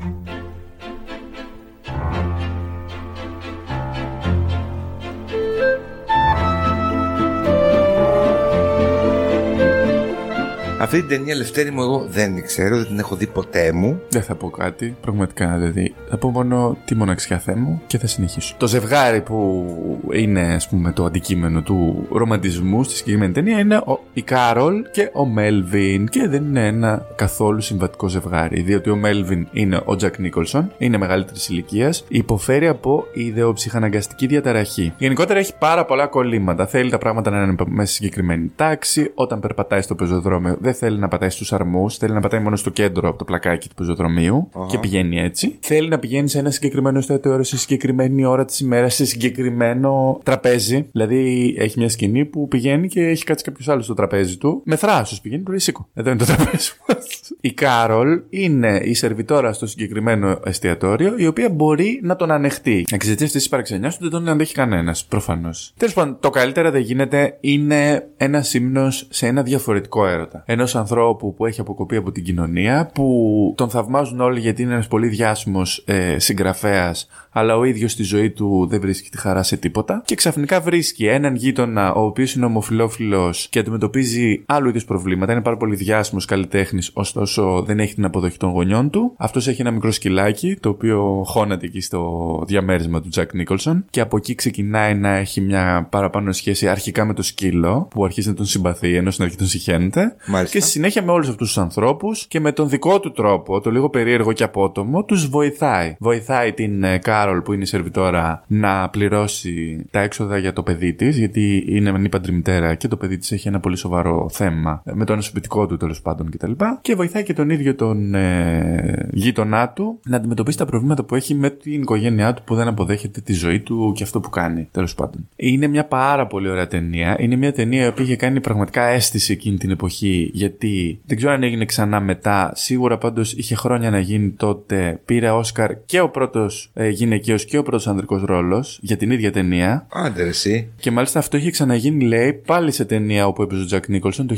[10.86, 14.02] Αυτή την ταινία Λευτέρη μου εγώ δεν την ξέρω, δεν την έχω δει ποτέ μου.
[14.10, 15.93] Δεν θα πω κάτι, πραγματικά δηλαδή.
[16.10, 18.56] Θα πω μόνο τη μοναξιά Θεέ μου και θα συνεχίσω.
[18.58, 19.65] Το ζευγάρι που
[20.13, 25.10] είναι, ας πούμε, το αντικείμενο του ρομαντισμού στη συγκεκριμένη ταινία είναι ο, η Κάρολ και
[25.13, 26.08] ο Μέλβιν.
[26.08, 30.98] Και δεν είναι ένα καθόλου συμβατικό ζευγάρι, διότι ο Μέλβιν είναι ο Τζακ Νίκολσον, είναι
[30.98, 34.93] μεγαλύτερης ηλικίας, υποφέρει από ιδεοψυχαναγκαστική διαταραχή.
[34.98, 36.67] Γενικότερα έχει πάρα πολλά κολλήματα.
[36.67, 39.12] Θέλει τα πράγματα να είναι μέσα σε συγκεκριμένη τάξη.
[39.15, 42.69] Όταν περπατάει στο πεζοδρόμιο, δεν θέλει να πατάει στους αρμούς, θέλει να πατάει μόνο στο
[42.69, 45.57] κέντρο από το πλακάκι του πεζοδρομίου και πηγαίνει έτσι.
[45.59, 50.85] Θέλει να πηγαίνει σε ένα συγκεκριμένο εστιατόριο σε συγκεκριμένη ώρα της ημέρας, σε συγκεκριμένο τραπέζι.
[50.91, 54.61] Δηλαδή έχει μια σκηνή που πηγαίνει και έχει κάτσει κάποιος άλλος στο τραπέζι του.
[54.65, 55.88] Με θράσος πηγαίνει, του λέει σήκω.
[55.93, 57.33] Εδώ είναι το τραπέζι μας.
[57.41, 62.85] Η Κάρολ είναι η σερβιτόρα στο συγκεκριμένο εστιατόριο, η οποία μπορεί να τον ανεχτεί.
[62.91, 65.73] Εξαιτίας της παραξενιάς του δεν τον αντέχει κανένας, προφανώς.
[65.77, 70.43] Τέλος πάντων, το καλύτερα δεν γίνεται είναι ένας ύμνος σε ένα διαφορετικό έρωτα.
[70.45, 74.88] Ενό ανθρώπου που έχει αποκοπεί από την κοινωνία, που τον θαυμάζουν όλοι γιατί είναι ένας
[74.88, 79.58] πολύ διάσημος ε, συγγραφέας, αλλά ο ίδιος στη ζωή του δεν βρίσκει τη χαρά σε
[79.58, 80.01] τίποτα.
[80.06, 85.32] Και ξαφνικά βρίσκει έναν γείτονα, ο οποίος είναι ομοφυλόφιλος και αντιμετωπίζει άλλου είδους προβλήματα.
[85.32, 89.13] Είναι πάρα πολύ διάσημος καλλιτέχνης, ωστόσο δεν έχει την αποδοχή των γονιών του.
[89.17, 93.86] Αυτός έχει ένα μικρό σκυλάκι, το οποίο χώνεται εκεί στο διαμέρισμα του Τζακ Νίκολσον.
[93.89, 98.28] Και από εκεί ξεκινάει να έχει μια παραπάνω σχέση αρχικά με το σκύλο, που αρχίζει
[98.28, 100.15] να τον συμπαθεί, ενώ στην αρχή τον συχαίνεται.
[100.28, 100.55] Μάλιστα.
[100.56, 103.72] Και στη συνέχεια με όλους αυτούς τους ανθρώπους και με τον δικό του τρόπο, το
[103.72, 105.96] λίγο περίεργο και απότομο, τους βοηθάει.
[106.00, 110.94] Βοηθάει την ε, Κάρολ, που είναι η σερβιτόρα, να πληρώσει τα έξοδα για το παιδί
[110.94, 114.91] της, γιατί είναι ανήπαντρη μητέρα και το παιδί της έχει ένα πολύ σοβαρό θέμα ε,
[114.94, 116.52] με το ανασωπητικό του τέλος πάντων κτλ.
[116.82, 121.36] Και βοηθάει και τον ίδιο τον ε, γείτονά του να αντιμετωπίσει τα προβλήματα που έχει
[121.36, 124.96] με την οικογένειά του που δεν αποδέχεται τη ζωή του και αυτό που κάνει τέλος
[124.96, 125.28] πάντων.
[125.36, 127.15] Είναι μια πάρα πολύ ωραία ταινία.
[127.20, 131.31] Είναι μια ταινία η οποία είχε κάνει πραγματικά αίσθηση εκείνη την εποχή γιατί δεν ξέρω
[131.31, 132.51] αν έγινε ξανά μετά.
[132.55, 134.99] Σίγουρα πάντως είχε χρόνια να γίνει τότε.
[135.05, 139.31] Πήρε Όσκαρ και ο πρώτος ε, γυναικείος και ο πρώτος ανδρικός ρόλος για την ίδια
[139.31, 139.88] ταινία.
[139.91, 140.69] Άντε ρε, εσύ.
[140.75, 144.36] Και μάλιστα αυτό είχε ξαναγίνει, λέει, πάλι σε ταινία όπου έπαιζε ο Τζακ Νίκολσον το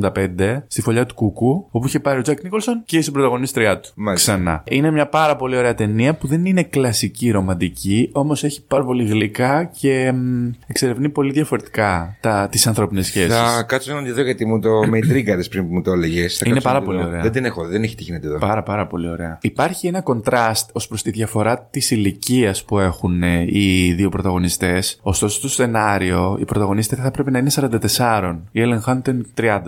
[0.00, 3.90] 1975 στη φωλιά του Κούκου, όπου είχε πάρει ο Τζακ Νίκολσον και η συμπροταγωνίστριά του.
[3.94, 4.32] Μάλιστα.
[4.32, 4.62] Ξανά.
[4.68, 9.04] Είναι μια πάρα πολύ ωραία ταινία που δεν είναι κλασική ρομαντική, όμως έχει πάρα πολύ
[9.04, 12.16] γλυκά και μ, εξερευνεί πολύ διαφορετικά
[12.50, 13.34] τις ανθρώπινες σχέσεις.
[13.34, 16.26] Θα κάτσω να τη δω γιατί μου το με τρίγκαρες πριν που μου το έλεγε.
[16.44, 17.20] Είναι πάρα πολύ ωραία.
[17.22, 18.38] Δεν την έχω, δεν έχει τύχει να τη δω.
[18.38, 19.38] Πάρα πάρα πολύ ωραία.
[19.42, 24.98] Υπάρχει ένα κοντράστ ως προς τη διαφορά της ηλικίας που έχουν ε, οι δύο πρωταγωνιστές.
[25.02, 28.38] Ωστόσο στο σενάριο η πρωταγωνίστρια θα πρέπει να είναι 44.
[28.52, 29.58] Η Ellen Hunt ήταν 34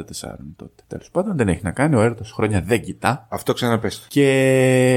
[0.56, 0.82] τότε.
[0.86, 1.94] Τέλος πάντων δεν έχει να κάνει.
[1.94, 3.26] Ο έρωτα χρόνια δεν κοιτά.
[3.30, 4.06] Αυτό ξαναπες.
[4.08, 4.26] Και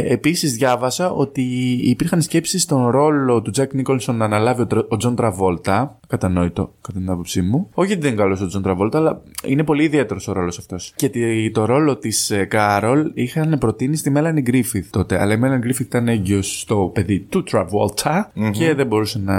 [0.08, 1.42] επίσης διάβασα ότι
[1.84, 6.00] υπήρχαν σκέψεις στον ρόλο του Jack Nicholson να αναλάβει ο Τρα- ο Τζον Τραβόλτα.
[6.08, 7.70] Ακατανόητο, κατά την άποψή μου.
[7.74, 10.75] Όχι γιατί δεν είναι καλός ο Τζον Τραβόλτα, αλλά είναι πολύ ιδιαίτερος ο ρόλος αυτός.
[10.96, 15.22] Και τη- το ρόλο της Κάρολ είχαν προτείνει στη Μέλανι Γκρίφιθ τότε.
[15.22, 19.36] Αλλά η Μέλανι Γκρίφιθ ήταν έγκυος στο παιδί του Τραβόλτα και δεν μπορούσε να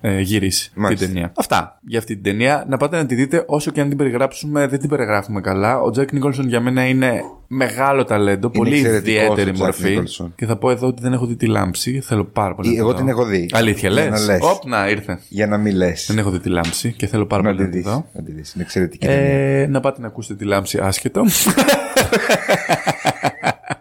[0.00, 1.04] ε, γυρίσει Μάλιστα.
[1.04, 1.32] την ταινία.
[1.36, 2.64] Αυτά για αυτή την ταινία.
[2.68, 5.80] Να πάτε να τη δείτε όσο και αν την περιγράψουμε, δεν την περιγράφουμε καλά.
[5.80, 7.20] Ο Τζακ Νίκολσον για μένα είναι
[7.52, 9.98] μεγάλο ταλέντο, πολύ εξαιρετικός ιδιαίτερη ο Jack μορφή.
[10.02, 10.26] Nicholson.
[10.36, 12.00] Και θα πω εδώ ότι δεν έχω δει τη λάμψη.
[12.00, 12.68] Θέλω πάρα πολύ.
[12.72, 13.10] να Εγώ τη την δω.
[13.10, 13.48] έχω δει.
[13.52, 14.08] Αλήθεια, Για λε.
[14.10, 15.18] να λες; Όπ, να ήρθε.
[15.28, 16.04] Για να μην λες.
[16.08, 17.86] Δεν έχω δει τη λάμψη και θέλω πάρα Να πολύ τη να τη δεις.
[17.92, 18.06] δω.
[18.12, 18.54] Να τη δεις.
[18.54, 19.60] Είναι εξαιρετική ταινία.
[19.60, 21.22] Ε, να πάτε να ακούσετε τη λάμψη άσχετο.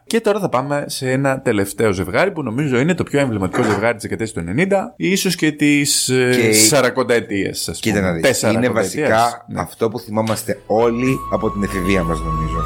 [0.07, 3.93] Και τώρα θα πάμε σε ένα τελευταίο ζευγάρι που νομίζω είναι το πιο εμβληματικό ζευγάρι
[3.93, 7.77] της δεκαετίας του 90, ίσως και της Και- ε, 40ετία, ας πούμε.
[7.79, 8.21] Κοίτα να δεις.
[8.21, 9.09] Τέσσερα Είναι αρακονταετίας.
[9.09, 9.59] βασικά Ναι.
[9.61, 12.63] αυτό που θυμόμαστε όλοι από την εφηβεία μας νομίζω.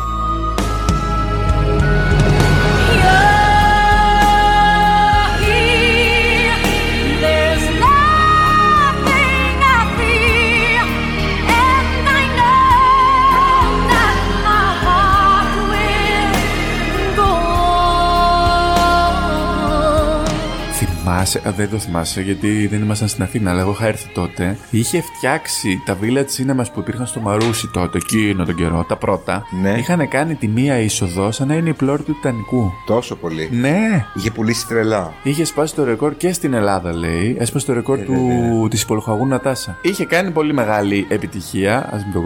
[21.14, 24.58] Θυμάσαι, α, δεν το θυμάσαι γιατί δεν ήμασταν στην Αθήνα, αλλά εγώ είχα έρθει τότε.
[24.70, 29.46] Είχε φτιάξει τα village cinemas που υπήρχαν στο Μαρούσι τότε, εκείνο τον καιρό, τα πρώτα.
[29.62, 29.72] Ναι.
[29.78, 32.72] Είχαν κάνει τη μία είσοδο σαν να είναι η πλώρη του Τιτανικού.
[32.86, 33.50] Τόσο πολύ.
[33.52, 35.14] Ναι, Είχε πουλήσει τρελά.
[35.24, 37.36] Είχε σπάσει το ρεκόρ και στην Ελλάδα, λέει.
[37.40, 38.68] Έσπασε το ρεκόρ Ε, του βέβαια.
[38.70, 39.78] της υπολογαγού Νατάσα.
[39.82, 41.76] Είχε κάνει πολύ μεγάλη επιτυχία.
[41.78, 42.22] Α μην το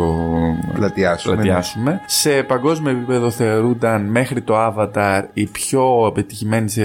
[0.73, 1.41] Πλατιάσουμε, ναι.
[1.41, 2.01] πλατιάσουμε.
[2.05, 6.83] Σε παγκόσμιο επίπεδο θεωρούνταν μέχρι το Avatar η πιο επιτυχημένη σε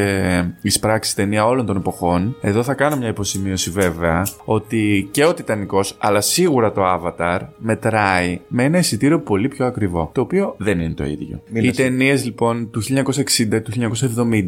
[0.62, 1.90] εισπράξη ταινία όλων των εποχών.
[1.96, 2.36] Εποχών.
[2.40, 8.40] Εδώ θα κάνω μια υποσημείωση βέβαια ότι και ο Τιτανικός, αλλά σίγουρα το Avatar μετράει
[8.48, 10.10] με ένα εισιτήριο πολύ πιο ακριβό.
[10.14, 11.42] Το οποίο δεν είναι το ίδιο.
[11.50, 11.82] Μίλα Οι σου.
[11.82, 13.70] ταινίες λοιπόν του 1960, του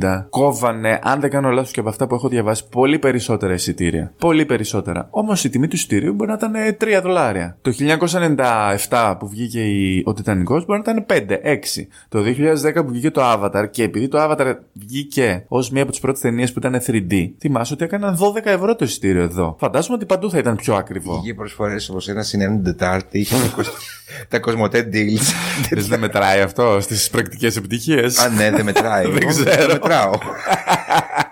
[0.03, 4.13] 1970 κόβανε, αν δεν κάνω λάθος και από αυτά που έχω διαβάσει, πολύ περισσότερα εισιτήρια.
[4.19, 5.09] Πολύ περισσότερα.
[5.11, 7.57] Όμως η τιμή του εισιτήριου μπορεί να ήταν 3 δολάρια.
[7.63, 11.89] Το 1997 που βγήκε η- ο Τιτανικός μπορεί να ήταν 5, 6.
[12.09, 16.01] Το 2010 που βγήκε το Avatar και επειδή το Avatar βγήκε ως μία από τις
[16.01, 19.57] πρώτες ταινίες που ήταν 3D, θυμάσαι ότι έκαναν 12 ευρώ το εισιτήριο εδώ.
[19.61, 21.21] Φαντάζομαι ότι παντού θα ήταν πιο ακριβό.
[21.23, 23.73] Είχε προσφορέ όπω ένα συνένου την Τετάρτη, είχε τα κοσ-
[24.29, 25.23] τα κοσμοτέ deals.
[25.69, 29.05] Θες δεν μετράει αυτό στις πρακτικές επιτυχίες; Α, ναι, δεν μετράει.
[29.11, 29.67] Δεν Εγώ ξέρω.
[29.67, 30.13] Το μετράω.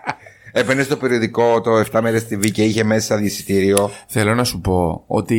[0.52, 3.90] Έπαιρνες στο περιοδικό το 7 μέρες TV και είχε μέσα εισιτήριο.
[4.06, 5.38] Θέλω να σου πω ότι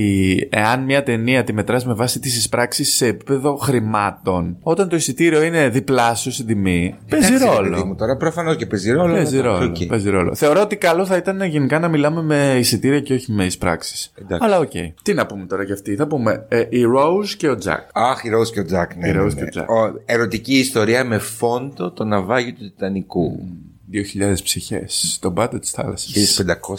[0.51, 5.43] εάν μια ταινία τη μετράς με βάση τις εισπράξεις σε επίπεδο χρημάτων, όταν το εισιτήριο
[5.43, 7.85] είναι διπλάσιο στην τιμή, παίζει Εντάξει, ρε παιδί ρόλο.
[7.85, 9.13] μου, Τώρα προφανώς και παίζει ρόλο.
[9.13, 9.85] Παίζει μετά, ρόλο, οκ.
[9.87, 10.35] παίζει ρόλο.
[10.35, 14.11] Θεωρώ ότι καλό θα ήταν γενικά να μιλάμε με εισιτήρια και όχι με εισπράξεις.
[14.21, 14.45] Εντάξει.
[14.45, 14.71] Αλλά οκ.
[15.01, 15.95] Τι να πούμε τώρα για αυτή.
[15.95, 17.79] Θα πούμε ε, η Rose και ο Jack.
[17.93, 18.95] Αχ, η Rose και ο Τζακ.
[18.95, 19.45] Ναι, Η ναι, Rose ναι.
[19.49, 19.65] και ο Jack.
[19.67, 23.39] Ο- ερωτική ιστορία με φόντο το ναυάγιο του Τιτανικού.
[23.93, 26.11] 2.000 ψυχές στον πάτο της θάλασσας.
[26.13, 26.77] 1500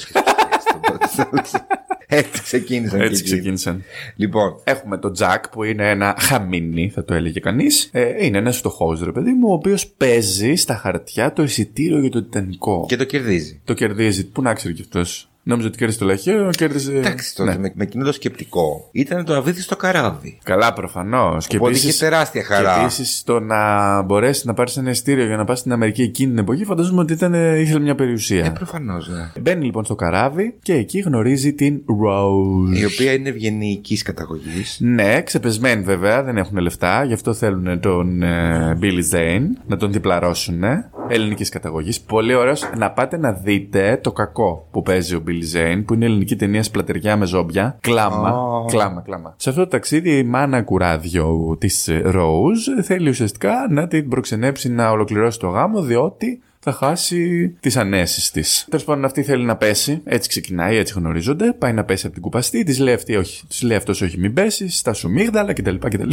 [0.69, 1.65] στον πρώτο θάλασσας.
[2.07, 3.31] Έτσι ξεκίνησαν και Έτσι εκεί.
[3.33, 3.83] ξεκίνησαν.
[4.17, 7.89] Λοιπόν, Έχουμε τον Τζακ που είναι ένα χαμίνι, θα το έλεγε κανείς.
[7.93, 12.11] Ε, είναι ένας φτωχός ρε παιδί μου, ο οποίος παίζει στα χαρτιά το εισιτήριο για
[12.11, 12.85] το Τιτανικό.
[12.89, 13.61] και το κερδίζει.
[13.65, 14.27] Το κερδίζει.
[14.27, 15.29] Πού να ξέρει κι αυτός.
[15.47, 16.93] Νόμιζα ότι κέρδισε το λαχείο, κέρδισε.
[16.93, 17.59] Εντάξει, τότε Ναι.
[17.59, 20.39] με, με εκείνο το σκεπτικό ήταν το αβίδι στο καράβι.
[20.43, 21.47] Καλά, προφανώς.
[21.47, 21.89] Και Οπότε επίση.
[21.89, 22.75] είχε τεράστια χαρά.
[22.75, 26.31] Και επίσης το να μπορέσεις να πάρεις ένα ειστήριο για να πας στην Αμερική εκείνη
[26.31, 28.45] την εποχή, φαντάζομαι ότι ήταν, ε, ήθελε μια περιουσία.
[28.45, 29.41] Ε, προφανώς, ναι.
[29.41, 32.77] Μπαίνει λοιπόν στο καράβι και εκεί γνωρίζει την Rose.
[32.77, 34.77] Η οποία είναι ευγενικής καταγωγής.
[34.81, 39.93] Ναι, ξεπεσμένοι βέβαια, δεν έχουν λεφτά, γι' αυτό θέλουν τον ε, Billy Zane να τον
[39.93, 40.63] διπλαρώσουν.
[41.09, 42.01] Ελληνικής καταγωγής.
[42.01, 46.05] Πολύ ωραίος να πάτε να δείτε το κακό που παίζει ο Billy Zane, που είναι
[46.05, 47.77] ελληνική ταινία σπλατεριά με ζόμπια.
[47.81, 48.65] Κλάμα, Α.
[48.71, 49.35] κλάμα, κλάμα.
[49.37, 54.91] Σε αυτό το ταξίδι η μάνα κουράδιο της Rose θέλει ουσιαστικά να την προξενέψει να
[54.91, 58.67] ολοκληρώσει το γάμο, διότι θα χάσει τις ανέσεις της.
[58.71, 60.01] Τέλος πάντων, αυτή θέλει να πέσει.
[60.05, 61.53] Έτσι ξεκινάει, έτσι γνωρίζονται.
[61.53, 62.63] Πάει να πέσει από την κουπαστή.
[62.65, 64.79] Της λέει, αυτή, όχι, της λέει αυτός, όχι, μην πέσεις.
[64.79, 65.75] Στα σου μίγδαλα κτλ.
[65.77, 66.09] κτλ.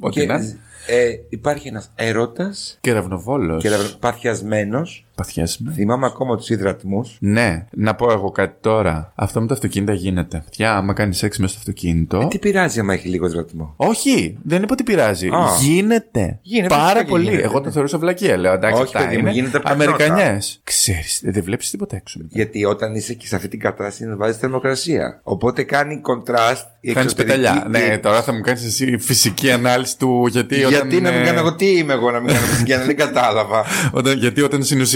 [0.00, 0.58] Ό,τι Και να είναι.
[0.86, 3.56] ε, υπάρχει ένας έρωτας Κεραυνοβόλο.
[3.56, 3.68] και
[4.00, 5.03] παθιασμένος.
[5.14, 5.72] Παθιάσουμε.
[5.72, 7.16] Θυμάμαι ακόμα τους υδρατμούς.
[7.20, 9.12] Ναι, να πω εγώ κάτι τώρα.
[9.14, 10.44] Αυτό με τα αυτοκίνητα γίνεται.
[10.50, 12.26] Πια, άμα κάνεις σεξ μέσα στο αυτοκίνητο.
[12.30, 15.28] Τι πειράζει άμα έχει λίγο υδρατμό; Όχι, δεν είπα ότι πειράζει.
[15.28, 15.46] Α.
[15.60, 16.38] Γίνεται.
[16.42, 17.24] Γίνεται, Πάρα φυσικά και πολύ.
[17.24, 17.64] γίνεται, Εγώ ναι.
[17.64, 18.36] το θεωρούσα βλακία.
[18.36, 19.92] Λέω εντάξει, Όχι, αυτά παιδί μου, είναι γίνεται από τα πρώτα.
[19.92, 20.60] Αμερικανιές.
[20.64, 22.18] Ξέρεις, δεν βλέπεις τίποτα έξω.
[22.18, 22.30] μετά.
[22.32, 25.20] Γιατί όταν είσαι και σε αυτή την κατάσταση να βάζεις θερμοκρασία.
[25.22, 27.62] Οπότε κάνει κοντράστ η Κάνεις εξωτερική πεταλιά.
[27.80, 30.56] και- Ναι, τώρα θα μου κάνεις εσύ φυσική ανάλυση του γιατί.
[30.56, 32.94] Γιατί όταν, να μην ε, κάνω εγώ, τι είμαι εγώ να μην κάνω φυσική ανάλυση,
[32.96, 33.64] δεν κατάλαβα.
[33.98, 34.42] Όταν, γιατί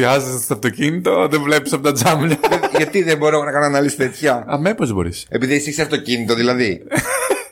[0.09, 2.39] όταν συνουσιάζεσαι στο αυτοκίνητο δεν βλέπεις από τα τζάμια.
[2.79, 5.27] Γιατί δεν μπορώ να κάνω ανάλυση τέτοια; Αμέ, πώς μπορείς.
[5.29, 6.83] Επειδή εσύ είσαι αυτοκίνητο δηλαδή.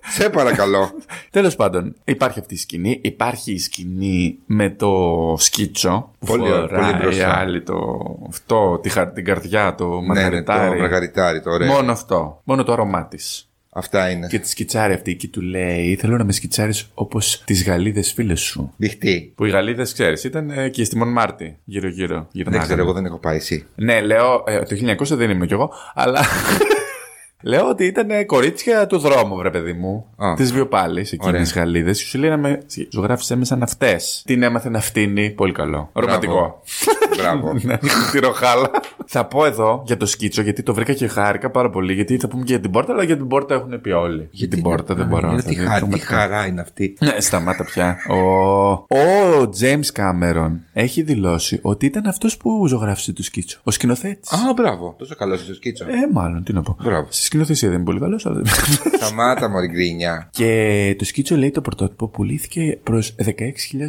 [0.08, 0.90] Σε παρακαλώ.
[1.30, 2.98] Τέλος πάντων, υπάρχει αυτή η σκηνή.
[3.02, 4.90] Υπάρχει η σκηνή με το
[5.38, 6.10] σκίτσο.
[6.18, 7.20] Που Πολύ- φοράει πολύ μπροστά.
[7.20, 7.74] η άλλη το.
[8.28, 10.80] Αυτό, τη, χα- την καρδιά, το ναι, ναι, το μαργαριτάρι.
[10.80, 11.72] μαργαριτάρι, το ωραίο.
[11.72, 12.40] Μόνο αυτό.
[12.44, 13.48] Μόνο το αρώμά της.
[13.78, 14.26] Αυτά είναι.
[14.26, 18.40] Και τη σκιτσάρει αυτή και του λέει: Θέλω να με σκιτσάρεις όπως τις γαλίδε φίλες
[18.40, 18.72] σου.
[18.76, 19.32] Μπιχτή.
[19.34, 21.58] Που οι γαλίδε, ξέρεις, ήταν ε, και στη Μονμάρτη.
[21.64, 22.28] Γύρω-γύρω.
[22.32, 23.66] Δεν ξέρω, εγώ δεν έχω πάει εσύ.
[23.74, 24.44] Ναι, λέω.
[24.46, 24.76] Ε, το
[25.12, 26.24] 1900 δεν είμαι κι εγώ, αλλά.
[27.42, 30.06] Λέω ότι ήταν κορίτσια του δρόμου, βρε παιδί μου.
[30.16, 30.34] Α.
[30.36, 31.42] Της βιοπάλης, εκείνε Ωραία.
[31.42, 31.90] τι γαλίδε.
[31.90, 32.62] Και σου λέει να με.
[32.90, 33.96] Ζωγράφησε με σαν αυτέ.
[34.24, 35.30] Την έμαθε να φτύνει.
[35.30, 35.90] Πολύ καλό.
[35.92, 36.62] Ρομαντικό.
[37.16, 37.52] Μπράβο.
[37.66, 37.76] Ναι,
[38.12, 38.70] τη ροχάλα.
[39.06, 41.92] θα πω εδώ για το σκίτσο, γιατί το βρήκα και χάρηκα πάρα πολύ.
[41.92, 44.28] Γιατί θα πούμε και για την πόρτα, αλλά για την πόρτα έχουν πει όλοι.
[44.30, 45.28] Για την πόρτα δεν μπορώ.
[45.32, 46.14] Γιατί δηλαδή, χα- τι πραγματικά.
[46.16, 46.96] χαρά είναι αυτή.
[47.00, 47.96] Ναι, σταμάτα πια.
[48.08, 48.16] Ο,
[48.96, 53.60] ο James Cameron έχει δηλώσει ότι ήταν αυτός που ζωγράφισε το σκίτσο.
[53.64, 54.32] Ο σκηνοθέτης.
[54.32, 54.94] Α, μπράβο.
[54.98, 55.84] Τόσο καλός είσαι το σκίτσο.
[55.84, 56.76] Ε, μάλλον, τι να πω.
[56.82, 57.06] Μπράβο.
[57.26, 58.42] Στη σκηνοθεσία δεν είναι πολύ καλός, αλλά.
[59.00, 60.28] Σταμάτα μωρή γκρίνια.
[60.32, 63.30] και το σκίτσο λέει το πρωτότυπο πουλήθηκε προς 16.000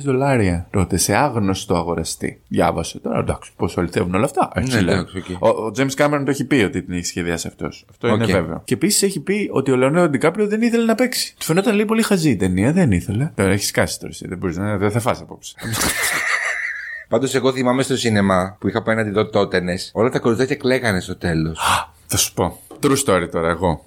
[0.04, 2.42] δολάρια τότε σε άγνωστο αγοραστή.
[2.48, 4.50] Διάβασε τώρα, εντάξει, πώς αληθεύουν όλα αυτά.
[4.56, 4.94] Έτσι Ναι, λέει.
[4.96, 5.42] εντάξει, οκ.
[5.44, 7.86] ο, ο James Cameron το έχει πει ότι την έχει σχεδιάσει αυτός.
[7.90, 8.30] Αυτό είναι Οκ.
[8.32, 8.62] βέβαιο.
[8.66, 11.36] Και επίσης έχει πει ότι ο Λεονάρντο Ντικάπριο δεν ήθελε να παίξει.
[11.40, 13.32] Του φαινόταν λέει πολύ χαζή η ταινία, δεν ήθελε.
[13.36, 14.78] Τώρα έχεις σκάσει τώρα εσύ, δεν μπορείς να.
[14.78, 15.56] Δεν θα φας απόψε.
[17.10, 19.62] Πάντως, εγώ θυμάμαι στο σινεμά που είχα πάει να τη δω τότε.
[19.92, 21.60] Όλα τα κοριτσάκια κλαίγανε στο τέλος.
[22.06, 22.60] θα σου πω.
[22.82, 23.84] True story τώρα, εγώ.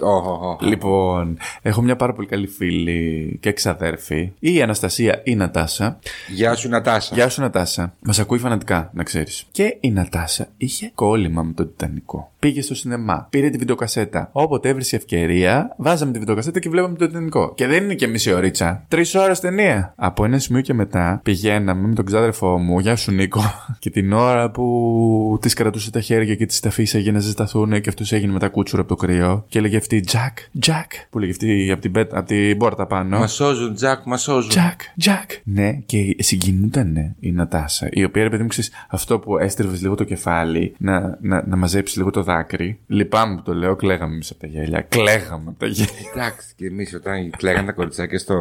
[0.61, 4.33] Λοιπόν, έχω μια πάρα πολύ καλή φίλη και εξαδέρφη.
[4.39, 5.99] Η Αναστασία ή η Νατάσα.
[6.29, 7.15] Γεια σου, Νατάσα.
[7.15, 7.95] Γεια σου, Νατάσα.
[8.01, 9.45] Μας ακούει φανατικά, να ξέρεις.
[9.51, 12.30] Και η Νατάσα είχε κόλλημα με το Τιτανικό.
[12.41, 13.27] Πήγε στο σινεμά.
[13.31, 14.29] Πήρε τη βιντεοκασέτα.
[14.33, 17.53] Όποτε έβρισε ευκαιρία, βάζαμε τη βιντεοκασέτα και βλέπαμε το ταινικό.
[17.55, 18.85] Και δεν είναι και μισή ωρίτσα.
[18.89, 19.93] Τρεις ώρες ταινία.
[19.97, 23.41] Από ένα σημείο και μετά πηγαίναμε με τον ξάδερφό μου, Γεια σου Νίκο,
[23.79, 27.89] και την ώρα που της κρατούσε τα χέρια και της τα αφήσαγε να ζεσταθούν και
[27.89, 29.45] αυτός έγινε μετά κούτσουρο από το κρύο.
[29.49, 30.93] Και έλεγε αυτή Τζακ, Τζακ.
[31.11, 33.19] Που λέγε αυτή από την, πέτα- από την πόρτα πάνω.
[33.19, 34.51] Μα σώζουν, Τζακ, μα σώζουν.
[34.51, 35.31] Τζακ, Τζακ.
[35.45, 39.95] Ναι, και συγκινούταν η Νατάσα, η οποία ρε παιδί μου ξέρεις, αυτό που έστριβες λίγο
[39.95, 42.79] το κεφάλι, να, να, να μαζέψεις λίγο το δάκρυ.
[42.87, 44.81] Λυπάμαι που το λέω, κλαίγαμε εμεί από τα γέλια.
[44.81, 45.93] Κλαίγαμε από τα γέλια.
[46.15, 48.37] Εντάξει, και εμεί όταν κλαίγανε τα κοριτσάκια στο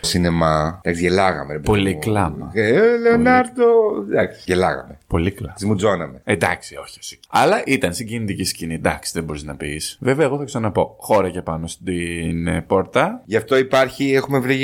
[0.00, 0.80] σινεμά.
[0.82, 1.52] Εντάξει, γελάγαμε.
[1.52, 1.98] Ρε, παιδί Πολύ μου.
[1.98, 2.50] κλάμα.
[2.54, 3.64] Ε, Λεωνάρντο.
[4.10, 4.98] Εντάξει, γελάγαμε.
[5.06, 5.54] Πολύ κλα.
[5.58, 6.20] Τι μουτζώναμε.
[6.24, 7.18] Εντάξει, όχι εσύ.
[7.28, 8.74] Αλλά ήταν συγκινητική σκηνή.
[8.74, 9.80] Εντάξει, δεν μπορεί να πει.
[9.98, 10.96] Βέβαια, εγώ θα ξαναπώ.
[10.98, 13.22] Χώραγε πάνω στην ε, πόρτα.
[13.24, 14.58] Γι' αυτό υπάρχει, έχουμε βρει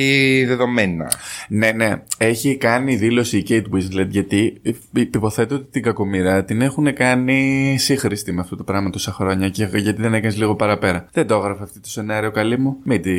[0.45, 1.11] δεδομένα.
[1.49, 2.03] Ναι, ναι.
[2.19, 7.77] Έχει κάνει δήλωση η Kate Winslet γιατί ε, υποθέτω ότι την κακομοίρα την έχουν κάνει
[7.79, 11.07] σύγχρηστη με αυτό το πράγμα τόσα χρόνια και γιατί δεν έκανες λίγο παραπέρα.
[11.13, 12.77] Δεν το έγραφε αυτό το σενάριο, καλή μου.
[12.85, 13.11] Μην τη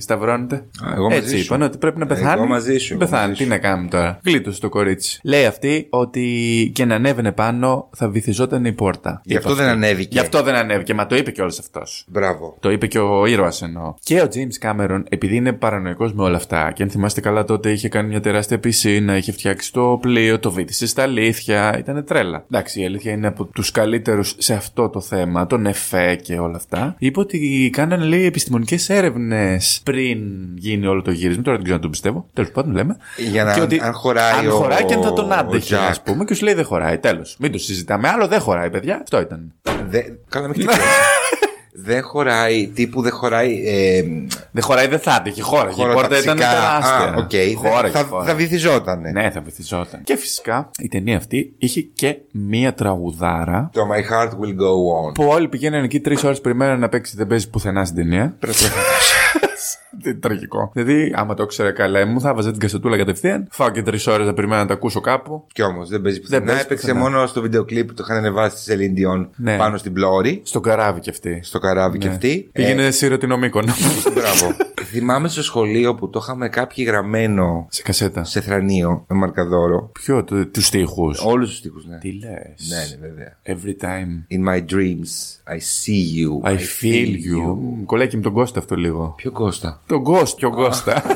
[0.00, 0.54] σταυρώνετε.
[0.56, 1.44] Α, εγώ μαζί Έτσι σου.
[1.44, 2.40] είπαν ότι πρέπει να πεθάνει.
[2.40, 3.22] Εγώ μαζί σου, εγώ Πεθάνει.
[3.28, 3.48] μαζί Τι σου.
[3.48, 4.20] να κάνουμε τώρα.
[4.24, 5.20] Γλίτωσε το κορίτσι.
[5.22, 6.24] Λέει αυτή ότι
[6.74, 9.20] και να ανέβαινε πάνω θα βυθιζόταν η πόρτα.
[9.24, 9.76] Γι' Είπε αυτό δεν αυτή.
[9.76, 10.08] ανέβηκε.
[10.12, 10.94] Γι' αυτό δεν ανέβηκε.
[10.94, 12.04] Μα το είπε κιόλας αυτός.
[12.08, 12.56] Μπράβο.
[12.60, 13.94] Το είπε και ο ήρωας εννοώ.
[14.02, 17.70] Και ο James Cameron, επειδή είναι παρανοϊκός με όλα αυτά, και αν θυμάστε καλά τότε
[17.70, 21.78] είχε κάνει μια τεράστια πισίνα, είχε φτιάξει το πλοίο, το βύθισε στα αλήθεια.
[21.78, 22.44] Ήταν τρέλα.
[22.50, 26.56] Εντάξει, η αλήθεια είναι από τους καλύτερους σε αυτό το θέμα, τον εφέ και όλα
[26.56, 26.94] αυτά.
[26.98, 30.18] Είπε ότι κάνανε λέει επιστημονικές έρευνες πριν
[30.56, 31.42] γίνει όλο το γύρισμα.
[31.42, 32.26] Τώρα δεν ξέρω αν το πιστεύω.
[32.32, 32.96] Τέλος πάντων λέμε.
[33.30, 35.74] Για να- Και ότι αν χωράει αν ο- χωράει και αν θα τον ο άντεχε,
[35.76, 35.78] Jack.
[35.88, 36.24] ας πούμε.
[36.24, 36.98] Και σου λέει δεν χωράει.
[36.98, 37.36] Τέλος.
[37.40, 38.08] Μην το συζητάμε.
[38.08, 38.98] Άλλο δεν χωράει, παιδιά.
[39.02, 39.52] Αυτό ήταν.
[39.88, 40.00] Δε...
[40.28, 40.78] Καλά, μην χτυπήσει.
[41.78, 43.62] δεν χωράει, τύπου δεν χωράει.
[43.66, 44.02] Ε,
[44.50, 45.42] Δεν χωράει, δεν θα άντεχε.
[45.42, 45.82] Χώραγε.
[45.82, 46.50] Η πόρτα ήταν χωροταξικά.
[46.50, 47.12] τεράστια.
[47.12, 47.30] Α, οκ.
[47.30, 48.30] Δεν- Χώραγε, θα, χώραγε.
[48.30, 49.10] θα βυθιζότανε.
[49.10, 50.00] Ναι, θα βυθιζόταν.
[50.04, 55.14] Και φυσικά η ταινία αυτή είχε και μία τραγουδάρα Το My Heart Will Go On.
[55.14, 58.36] που όλοι πηγαίνανε εκεί τρεις ώρες περιμέναν να παίξει δεν παίζει πουθενά στην ταινία.
[58.40, 58.46] Τι
[60.20, 60.70] τραγικό.
[60.74, 63.46] Δηλαδή, άμα το ήξερα καλά, μου θα βάζα την κασετούλα κατευθείαν.
[63.50, 65.46] Φάω και τρεις ώρες να περιμένω να τα ακούσω κάπου.
[65.52, 66.44] Κι όμως δεν παίζει πουθενά.
[66.44, 67.00] παίζει Έπαιξε πουθενά.
[67.10, 69.56] μόνο στο βίντεο κλιπ που το είχαν ανεβάσει στη Celine Dion Ναι.
[69.56, 70.40] πάνω στην πλώρη.
[70.44, 71.40] Στο καράβι κι αυτή.
[71.42, 72.12] Στο καράβι και Ναι.
[72.12, 72.48] αυτή.
[72.52, 73.72] Πήγαινε σύρο την ομίκονο.
[74.06, 74.56] Ε, μπράβο.
[74.88, 78.24] Θυμάμαι στο σχολείο που το είχαμε κάποιοι γραμμένο Σε κασέτα.
[78.24, 79.90] σε θρανίο με μαρκαδόρο.
[79.92, 81.10] Ποιο, τους τείχου.
[81.24, 81.98] Όλους τους τοίχου, ναι.
[81.98, 82.68] Τι λες.
[82.68, 83.36] Ναι, ναι, βέβαια.
[83.46, 85.10] Every time In my dreams,
[85.54, 86.50] I see you.
[86.50, 87.56] I feel you.
[87.84, 89.14] Κολλάει και με τον Κώστα αυτό λίγο.
[89.16, 91.02] Ποιο Κώστα; Τον Ghost, ποιο Κώστα.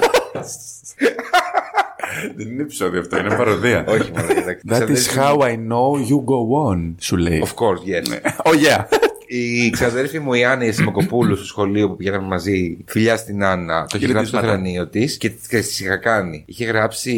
[2.36, 3.84] Δεν είναι επεισόδιο αυτό, είναι παροδία.
[3.88, 4.64] Όχι, μόνο εντάξει.
[4.68, 7.42] That is how I know you go on, σου λέει.
[7.44, 8.04] Of course, yes.
[8.44, 8.84] Oh yeah.
[9.32, 13.86] Η ξαδέρφη μου η Άννα η Σιμακοπούλου στο σχολείο που πηγαίναμε μαζί, φιλιά στην Άννα,
[13.86, 14.46] το είχε γράψει στο Χαιρετίσματα.
[14.72, 16.42] θρανίο της και τη είχα κάνει.
[16.46, 17.12] Είχε γράψει.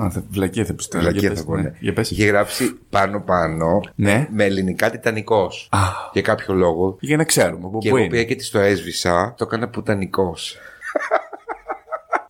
[0.00, 1.02] Α, θα- Βλακία θα πιστεύω.
[1.02, 1.62] Βλακία Για θα πες, πω, ναι.
[1.62, 1.72] ναι.
[1.80, 2.10] Για πες.
[2.10, 4.28] Είχε γράψει πάνω-πάνω Ναι.
[4.32, 5.68] με ελληνικά τιτανικός.
[5.70, 5.78] Α.
[6.12, 6.96] Για κάποιο λόγο.
[7.00, 8.28] Για να ξέρουμε από Και πού εγώ πήγα είναι.
[8.30, 10.56] και της το έσβησα, το έκανα πουτανικός.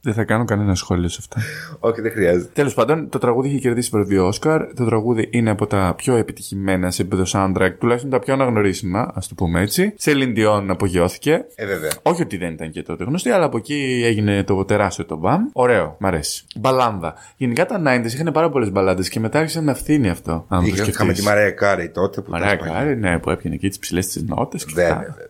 [0.03, 1.41] Δεν θα κάνω κανένα σχόλιο σε αυτά.
[1.81, 2.51] Όχι, δεν χρειάζεται.
[2.53, 4.75] Τέλος πάντων, το τραγούδι είχε κερδίσει βραβείο Όσκαρ.
[4.75, 9.29] Το τραγούδι είναι από τα πιο επιτυχημένα σε επίπεδο soundtrack, τουλάχιστον τα πιο αναγνωρίσιμα, ας
[9.29, 9.93] το πούμε έτσι.
[9.97, 11.45] Σε Dion απογειώθηκε.
[11.55, 11.91] Ε, βέβαια.
[12.03, 15.41] Όχι ότι δεν ήταν και τότε γνωστή, αλλά από εκεί έγινε το τεράστιο το μπαμ.
[15.53, 16.45] Ωραίο, μ' αρέσει.
[16.57, 17.15] Μπαλάνδα.
[17.37, 20.45] Γενικά τα 90s είχαν πάρα πολλές μπαλάντες και μετά άρχισε να φθίνει αυτό.
[20.49, 21.19] Αν το Είχα- Είχαμε σκεφτείς.
[21.19, 22.73] τη Μαρέα Κάρη τότε που Μαρέα τα σπάγε.
[22.73, 24.67] Κάρη, ναι, που έπιανε εκεί τις ψηλές της νότες.
[24.75, 25.27] Βέβαια, βέβαια.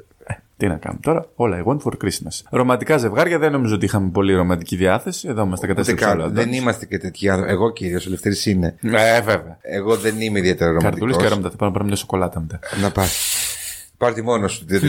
[0.60, 2.40] Τι να κάνουμε τώρα, όλα I want for Christmas.
[2.50, 5.28] Ρομαντικά ζευγάρια δεν νομίζω ότι είχαμε πολύ ρομαντική διάθεση.
[5.28, 6.30] Εδώ είμαστε κατά Ούτε σε καν.
[6.32, 7.52] Δεν είμαστε και τέτοιοι άνθρωποι.
[7.52, 8.74] Εγώ κυρίως, ο Λευτέρη είναι.
[8.82, 9.58] Ε, βέβαια.
[9.60, 11.20] Εγώ δεν είμαι ιδιαίτερα Καρτούλε ρομαντικό.
[11.20, 11.50] και αρώματα.
[11.50, 12.58] Θα πάρω να πάρω μια σοκολάτα μετά.
[12.82, 13.29] Να πας.
[14.00, 14.64] Πάρ τη μόνος σου.
[14.66, 14.80] Δεν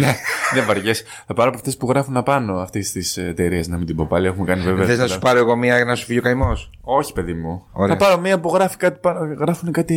[0.53, 1.03] δεν βαριέσαι.
[1.27, 4.27] Θα πάρω από αυτές που γράφουν απάνω αυτή τη εταιρεία, να μην την πω πάλι.
[4.27, 4.85] Έχουμε κάνει βέβαια.
[4.85, 7.63] θες να σου πάρω εγώ μία για να σου φύγει ο καημός; Όχι, παιδί μου.
[7.71, 7.97] Ωραία.
[7.97, 9.93] Θα πάρω μία που γράφει κάτι, πάνω- γράφουν κάτι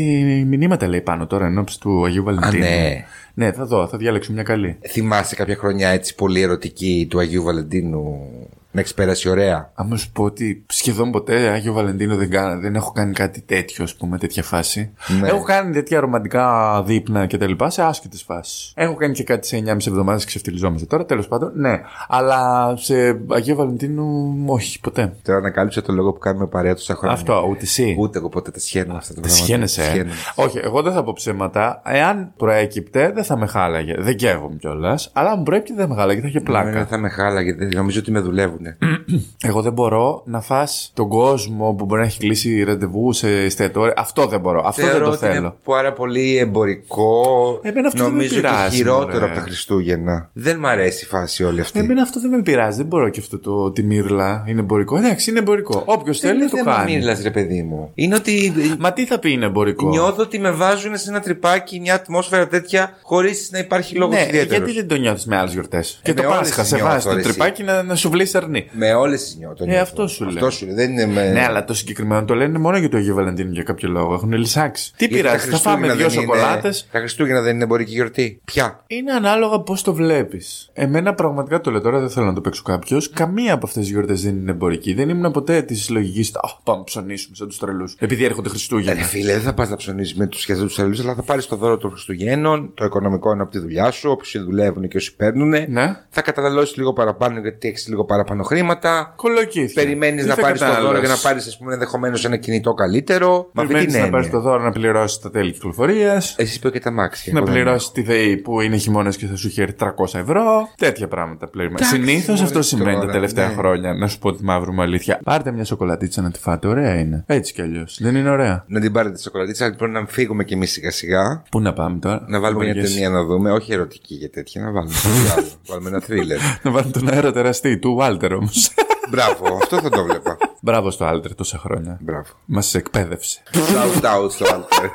[0.49, 2.65] μηνύματα λέει πάνω τώρα εν ώψη του Αγίου Βαλεντίνου.
[2.65, 3.05] ναι.
[3.35, 4.79] Ναι, θα δω, θα διάλεξω μια καλή.
[4.89, 8.29] Θυμάσαι κάποια χρονιά έτσι πολύ ερωτική του Αγίου Βαλεντίνου
[8.75, 9.71] να έχει πέρασει ωραία.
[9.75, 13.85] Άμα σου πω ότι σχεδόν ποτέ Άγιο Βαλεντίνο δεν, κάνα, δεν έχω κάνει κάτι τέτοιο,
[13.85, 14.91] ας πούμε, τέτοια φάση.
[15.21, 15.29] Ναι.
[15.29, 18.73] Έχω κάνει τέτοια ρομαντικά δείπνα και τα λοιπά σε άσχετε φάσεις.
[18.77, 21.53] Έχω κάνει και κάτι σε 9,5 εβδομάδε ξεφτυλιζόμαστε τώρα, τέλος πάντων.
[21.55, 21.81] Ναι.
[22.09, 22.95] Αλλά σε
[23.31, 25.13] Αγίο Βαλεντίνου, όχι, ποτέ.
[25.23, 27.17] Τώρα ανακάλυψα το λόγο που κάνουμε παρέα τόσα χρόνια.
[27.17, 27.97] Αυτό, ούτε εσύ.
[27.99, 29.45] Ούτε εγώ ποτέ τα σχένω αυτά τα Τα πράγματα.
[29.45, 29.81] σχένεσαι.
[29.81, 30.15] Τα ε; σχαίνομαι.
[30.35, 31.83] Όχι, εγώ δεν θα πω ψέματα.
[31.85, 33.95] Εάν προέκυπτε, δεν θα με χάλαγε.
[33.99, 35.11] Δεν καίγομαι κιόλας.
[35.13, 36.87] Αλλά αν προέκυπτε, δεν με χάλαγε, θα είχε Δεν πλάκα.
[36.87, 37.55] θα με χάλαγε.
[37.55, 38.64] δεν- Νομίζω ότι με δουλεύουν.
[38.79, 39.05] Θέλουν.
[39.49, 43.95] Εγώ δεν μπορώ να φας τον κόσμο που μπορεί να έχει κλείσει ραντεβού σε εστιατόρια.
[43.97, 44.63] Αυτό δεν μπορώ.
[44.67, 45.57] Αυτό δεν Θεωρώ το ότι είναι θέλω.
[45.65, 47.61] πάρα πολύ εμπορικό.
[47.63, 49.25] Εμένα αυτό δεν με Νομίζω πειράζει, και χειρότερο μωρέ.
[49.25, 50.31] από τα Χριστούγεννα.
[50.33, 51.79] Δεν μ' αρέσει η φάση όλη αυτή.
[51.79, 52.77] Εμένα αυτό δεν με πειράζει.
[52.77, 54.97] Δεν μπορώ και αυτό το τη μύρλα είναι εμπορικό.
[54.97, 55.83] Εντάξει, είναι εμπορικό.
[55.87, 56.93] Όποιος Δεν θέλει είναι το θέμα κάνει.
[56.97, 57.91] μύρλας, ρε παιδί μου.
[57.95, 61.81] Είναι ότι Μα τι θα πει είναι εμπορικό; νιώθω ότι με βάζουν σε ένα τρυπάκι,
[61.81, 64.57] μια ατμόσφαιρα τέτοια, χωρίς να υπάρχει λόγος ναι, ιδιαίτερος.
[64.57, 66.91] γιατί δεν το νιώθεις με άλλες γιορτές; Και με το όλες Πάσχα τις σε νιώθω,
[66.91, 67.29] βάζεις το ρε, εσύ.
[67.29, 68.69] τρυπάκι να, να σου βλέπει αρνή.
[68.73, 69.65] Με όλες τις νιώθω.
[69.69, 70.33] Ε, αυτό σου λέω.
[70.35, 70.75] Αυτό σου λέω.
[70.75, 71.29] Δεν είναι με.
[71.33, 74.15] Ναι, αλλά το συγκεκριμένο το λένε μόνο για το Αγίου Βαλεντίνου για κάποιο λόγο.
[74.15, 74.93] Έχουν λυσάξει.
[74.97, 76.89] Τι Γιατί τα πειράζει, θα φάμε Χριστούγεννα δύο δεν είναι- σοκολάτες.
[76.93, 78.41] Τα Χριστούγεννα δεν είναι εμπορική γιορτή.
[78.45, 80.71] Ποια; Είναι ανάλογα πώς το βλέπεις.
[80.73, 83.11] Εμένα πραγματικά το λέω τώρα, δεν θέλω να το παίξω κάποιος.
[83.11, 84.95] Καμία από αυτές τις γιορτές δεν είναι εμπορική.
[84.95, 86.35] Δεν ήμουν ποτέ της λογικής.
[86.35, 87.97] Α, πάμε να ψωνίσουμε σαν τους τρελούς.
[87.99, 89.01] Επειδή έρχονται Ε, Χριστούγεννα.
[89.01, 91.47] Ρε φίλε, δεν θα πας να ψωνίσει με τους και τους αλλού, αλλά θα πάρεις
[91.47, 95.17] το δώρο των Χριστουγέννων, το οικονομικό είναι από τη δουλειά σου, όποιοι δουλεύουν και όσοι
[95.17, 95.49] παίρνουν.
[95.49, 95.97] Ναι.
[96.11, 99.13] Θα καταναλώσεις λίγο παραπάνω γιατί έχεις λίγο παραπάνω χρήματα.
[99.17, 99.83] Κολοκύθια.
[99.83, 102.37] Περιμένεις Τι να θα πάρεις το δώρο για να καταναλώσεις; πάρεις, ας πούμε, ενδεχομένως ένα
[102.37, 103.51] κινητό καλύτερο.
[103.53, 104.41] Με αυτή την Περιμένεις να πάρεις έννοια.
[104.43, 106.35] το δώρο να πληρώσεις τα τέλη κυκλοφορίας.
[106.39, 107.33] Εσύ είπε και τα μάξια.
[107.33, 110.69] Να εγώ δεν πληρώσεις τη ΔΕΗ που είναι χειμώνας και θα σου χέρει 300 ευρώ.
[110.77, 111.69] Τέτοια πράγματα πλέον.
[111.69, 113.55] Εντάξει, Συνήθως μωρέ, αυτό συμβαίνει τα τώρα, τελευταία ναι.
[113.55, 113.95] χρόνια.
[113.95, 115.21] Να σου πω τη μαύρη μου αλήθεια.
[115.25, 116.69] Πάρτε μια σοκολατίτσα να τη φάτε.
[116.69, 117.25] Ωραία είναι.
[117.27, 117.99] Έτσι κι αλλιώς.
[118.01, 118.65] Δεν είναι ωραία.
[118.67, 121.43] Να την πάρετε τη σοκολατίτσα, λοιπόν να φύγουμε κι εμείς σιγά σιγά.
[121.51, 122.95] Πού να πάμε τώρα; Να βάλουμε μια Βαριέσαι.
[122.95, 124.93] ταινία να δούμε, όχι ερωτική και τέτοια, να βάλουμε.
[125.05, 125.47] κάτι άλλο.
[125.69, 126.39] βάλουμε ένα θρίλερ.
[126.63, 128.71] Να βάλουμε τον αεροτεραστή του Βάλτερ όμως.
[129.11, 130.37] Μπράβο, αυτό θα το βλέπα.
[130.61, 131.99] Μπράβο στο Άλτερ τόσα χρόνια.
[132.01, 132.29] Μπράβο.
[132.45, 133.43] Μας εκπαίδευσε.
[133.53, 134.89] Shout out στο Alter.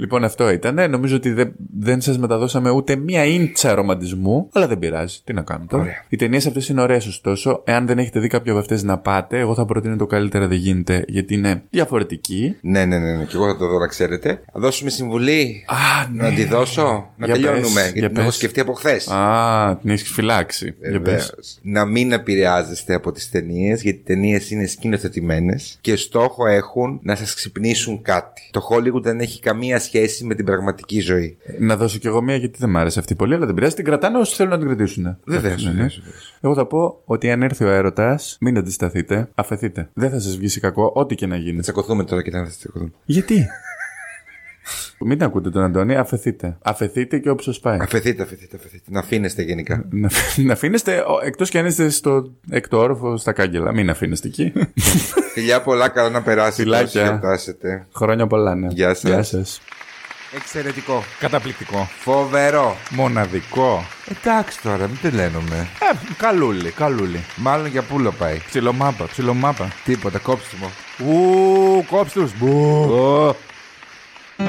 [0.00, 0.90] Λοιπόν, αυτό ήταν.
[0.90, 5.18] Νομίζω ότι δεν, δεν σας μεταδώσαμε ούτε μία ίντσα ρομαντισμού, αλλά δεν πειράζει.
[5.24, 5.82] Τι να κάνουμε τώρα.
[5.82, 6.04] Ωραία.
[6.08, 7.62] Οι ταινίες αυτές είναι ωραίες, ωστόσο.
[7.64, 10.58] Εάν δεν έχετε δει κάποια από αυτές να πάτε, εγώ θα προτείνω το καλύτερα δεν
[10.58, 12.56] γίνεται, γιατί είναι διαφορετική.
[12.60, 14.40] ναι, ναι, ναι, ναι, και εγώ θα το δω να ξέρετε.
[14.52, 15.64] Θα δώσουμε συμβουλή.
[15.66, 16.22] Α, ναι.
[16.22, 17.10] Να τη δώσω.
[17.16, 17.62] Να Για τελειώνουμε.
[17.62, 18.34] πες, γιατί για την έχω πες.
[18.36, 19.08] σκεφτεί από χθες.
[19.08, 20.74] Α, την έχεις φυλάξει.
[20.80, 21.12] Για πες.
[21.12, 21.58] Βεβαίως.
[21.62, 27.14] Να μην επηρεάζεστε από τις ταινίες, γιατί οι ταινίες είναι σκηνοθετημένες και στόχο έχουν να
[27.14, 28.42] σας ξυπνήσουν κάτι.
[28.50, 31.36] Το Hollywood δεν έχει καμία σχέση με την πραγματική ζωή.
[31.58, 33.74] Να δώσω κι εγώ μία γιατί δεν μ' άρεσε αυτή πολύ, αλλά δεν πειράζει.
[33.74, 35.16] Την κρατάνε όσοι θέλουν να την κρατήσουν.
[35.24, 35.74] Βεβαίως, Ναι, ναι.
[35.74, 36.34] βεβαίως, βεβαίως.
[36.40, 39.90] Εγώ θα πω ότι αν έρθει ο έρωτας, μην αντισταθείτε, αφαιθείτε.
[39.94, 41.56] Δεν θα σας βγει κακό, ό,τι και να γίνει.
[41.56, 42.90] Να τσακωθούμε τώρα και να τσακωθούμε.
[43.04, 43.46] Γιατί;
[45.00, 46.56] Μην ακούτε τον Αντώνη, αφαιθείτε.
[46.62, 47.78] Αφαιθείτε και όποιος πάει.
[47.80, 48.84] Αφαιθείτε, αφαιθείτε, αφαιθείτε.
[48.86, 49.84] Να αφήνεστε γενικά.
[49.90, 53.72] Να, να αφήνεστε, εκτός κι αν είστε στο έκτο όροφο στα κάγκελα.
[53.72, 54.52] Μην αφήνεστε εκεί.
[55.34, 56.62] Φιλιά πολλά, καλά να περάσετε.
[56.62, 57.02] Φιλάκια.
[57.02, 57.86] όσοι γιορτάσετε.
[57.94, 58.66] Χρόνια πολλά, ναι.
[58.70, 59.10] Γεια σας.
[59.10, 59.60] Γεια σας.
[60.36, 61.02] Εξαιρετικό.
[61.18, 61.88] Καταπληκτικό.
[61.98, 62.76] Φοβερό.
[62.90, 63.84] Μοναδικό.
[64.22, 65.56] Εντάξει τώρα, μην τελένουμε.
[65.56, 67.24] Ε, καλούλι, καλούλι.
[67.36, 68.38] Μάλλον για πούλο πάει.
[68.46, 69.68] Ψιλομάπα, ψιλομάπα.
[69.84, 70.70] Τίποτα, κόψιμο.
[70.98, 72.32] Ου, κόψτε τους.
[72.38, 73.34] Μπου.
[74.40, 74.44] Ω.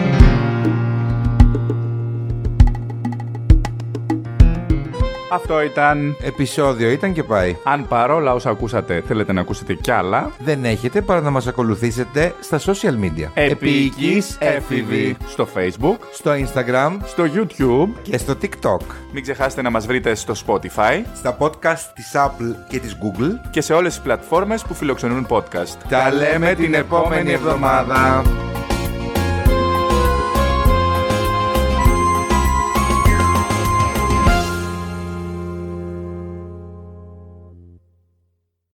[5.31, 6.15] Αυτό ήταν.
[6.21, 7.55] Επισόδιο ήταν και πάει.
[7.63, 12.33] Αν παρόλα όσα ακούσατε θέλετε να ακούσετε κι άλλα, Δεν έχετε παρά να μας ακολουθήσετε
[12.39, 13.27] στα social media.
[13.33, 17.89] Επίκης Έφηβη στο Facebook, Στο Instagram στο YouTube.
[18.01, 18.79] και στο TikTok.
[19.13, 23.31] Μην ξεχάσετε να μας βρείτε στο Spotify Στα podcast της Apple και της Google.
[23.51, 25.77] και σε όλες τις πλατφόρμες που φιλοξενούν podcast.
[25.89, 28.21] Τα λέμε την επόμενη εβδομάδα.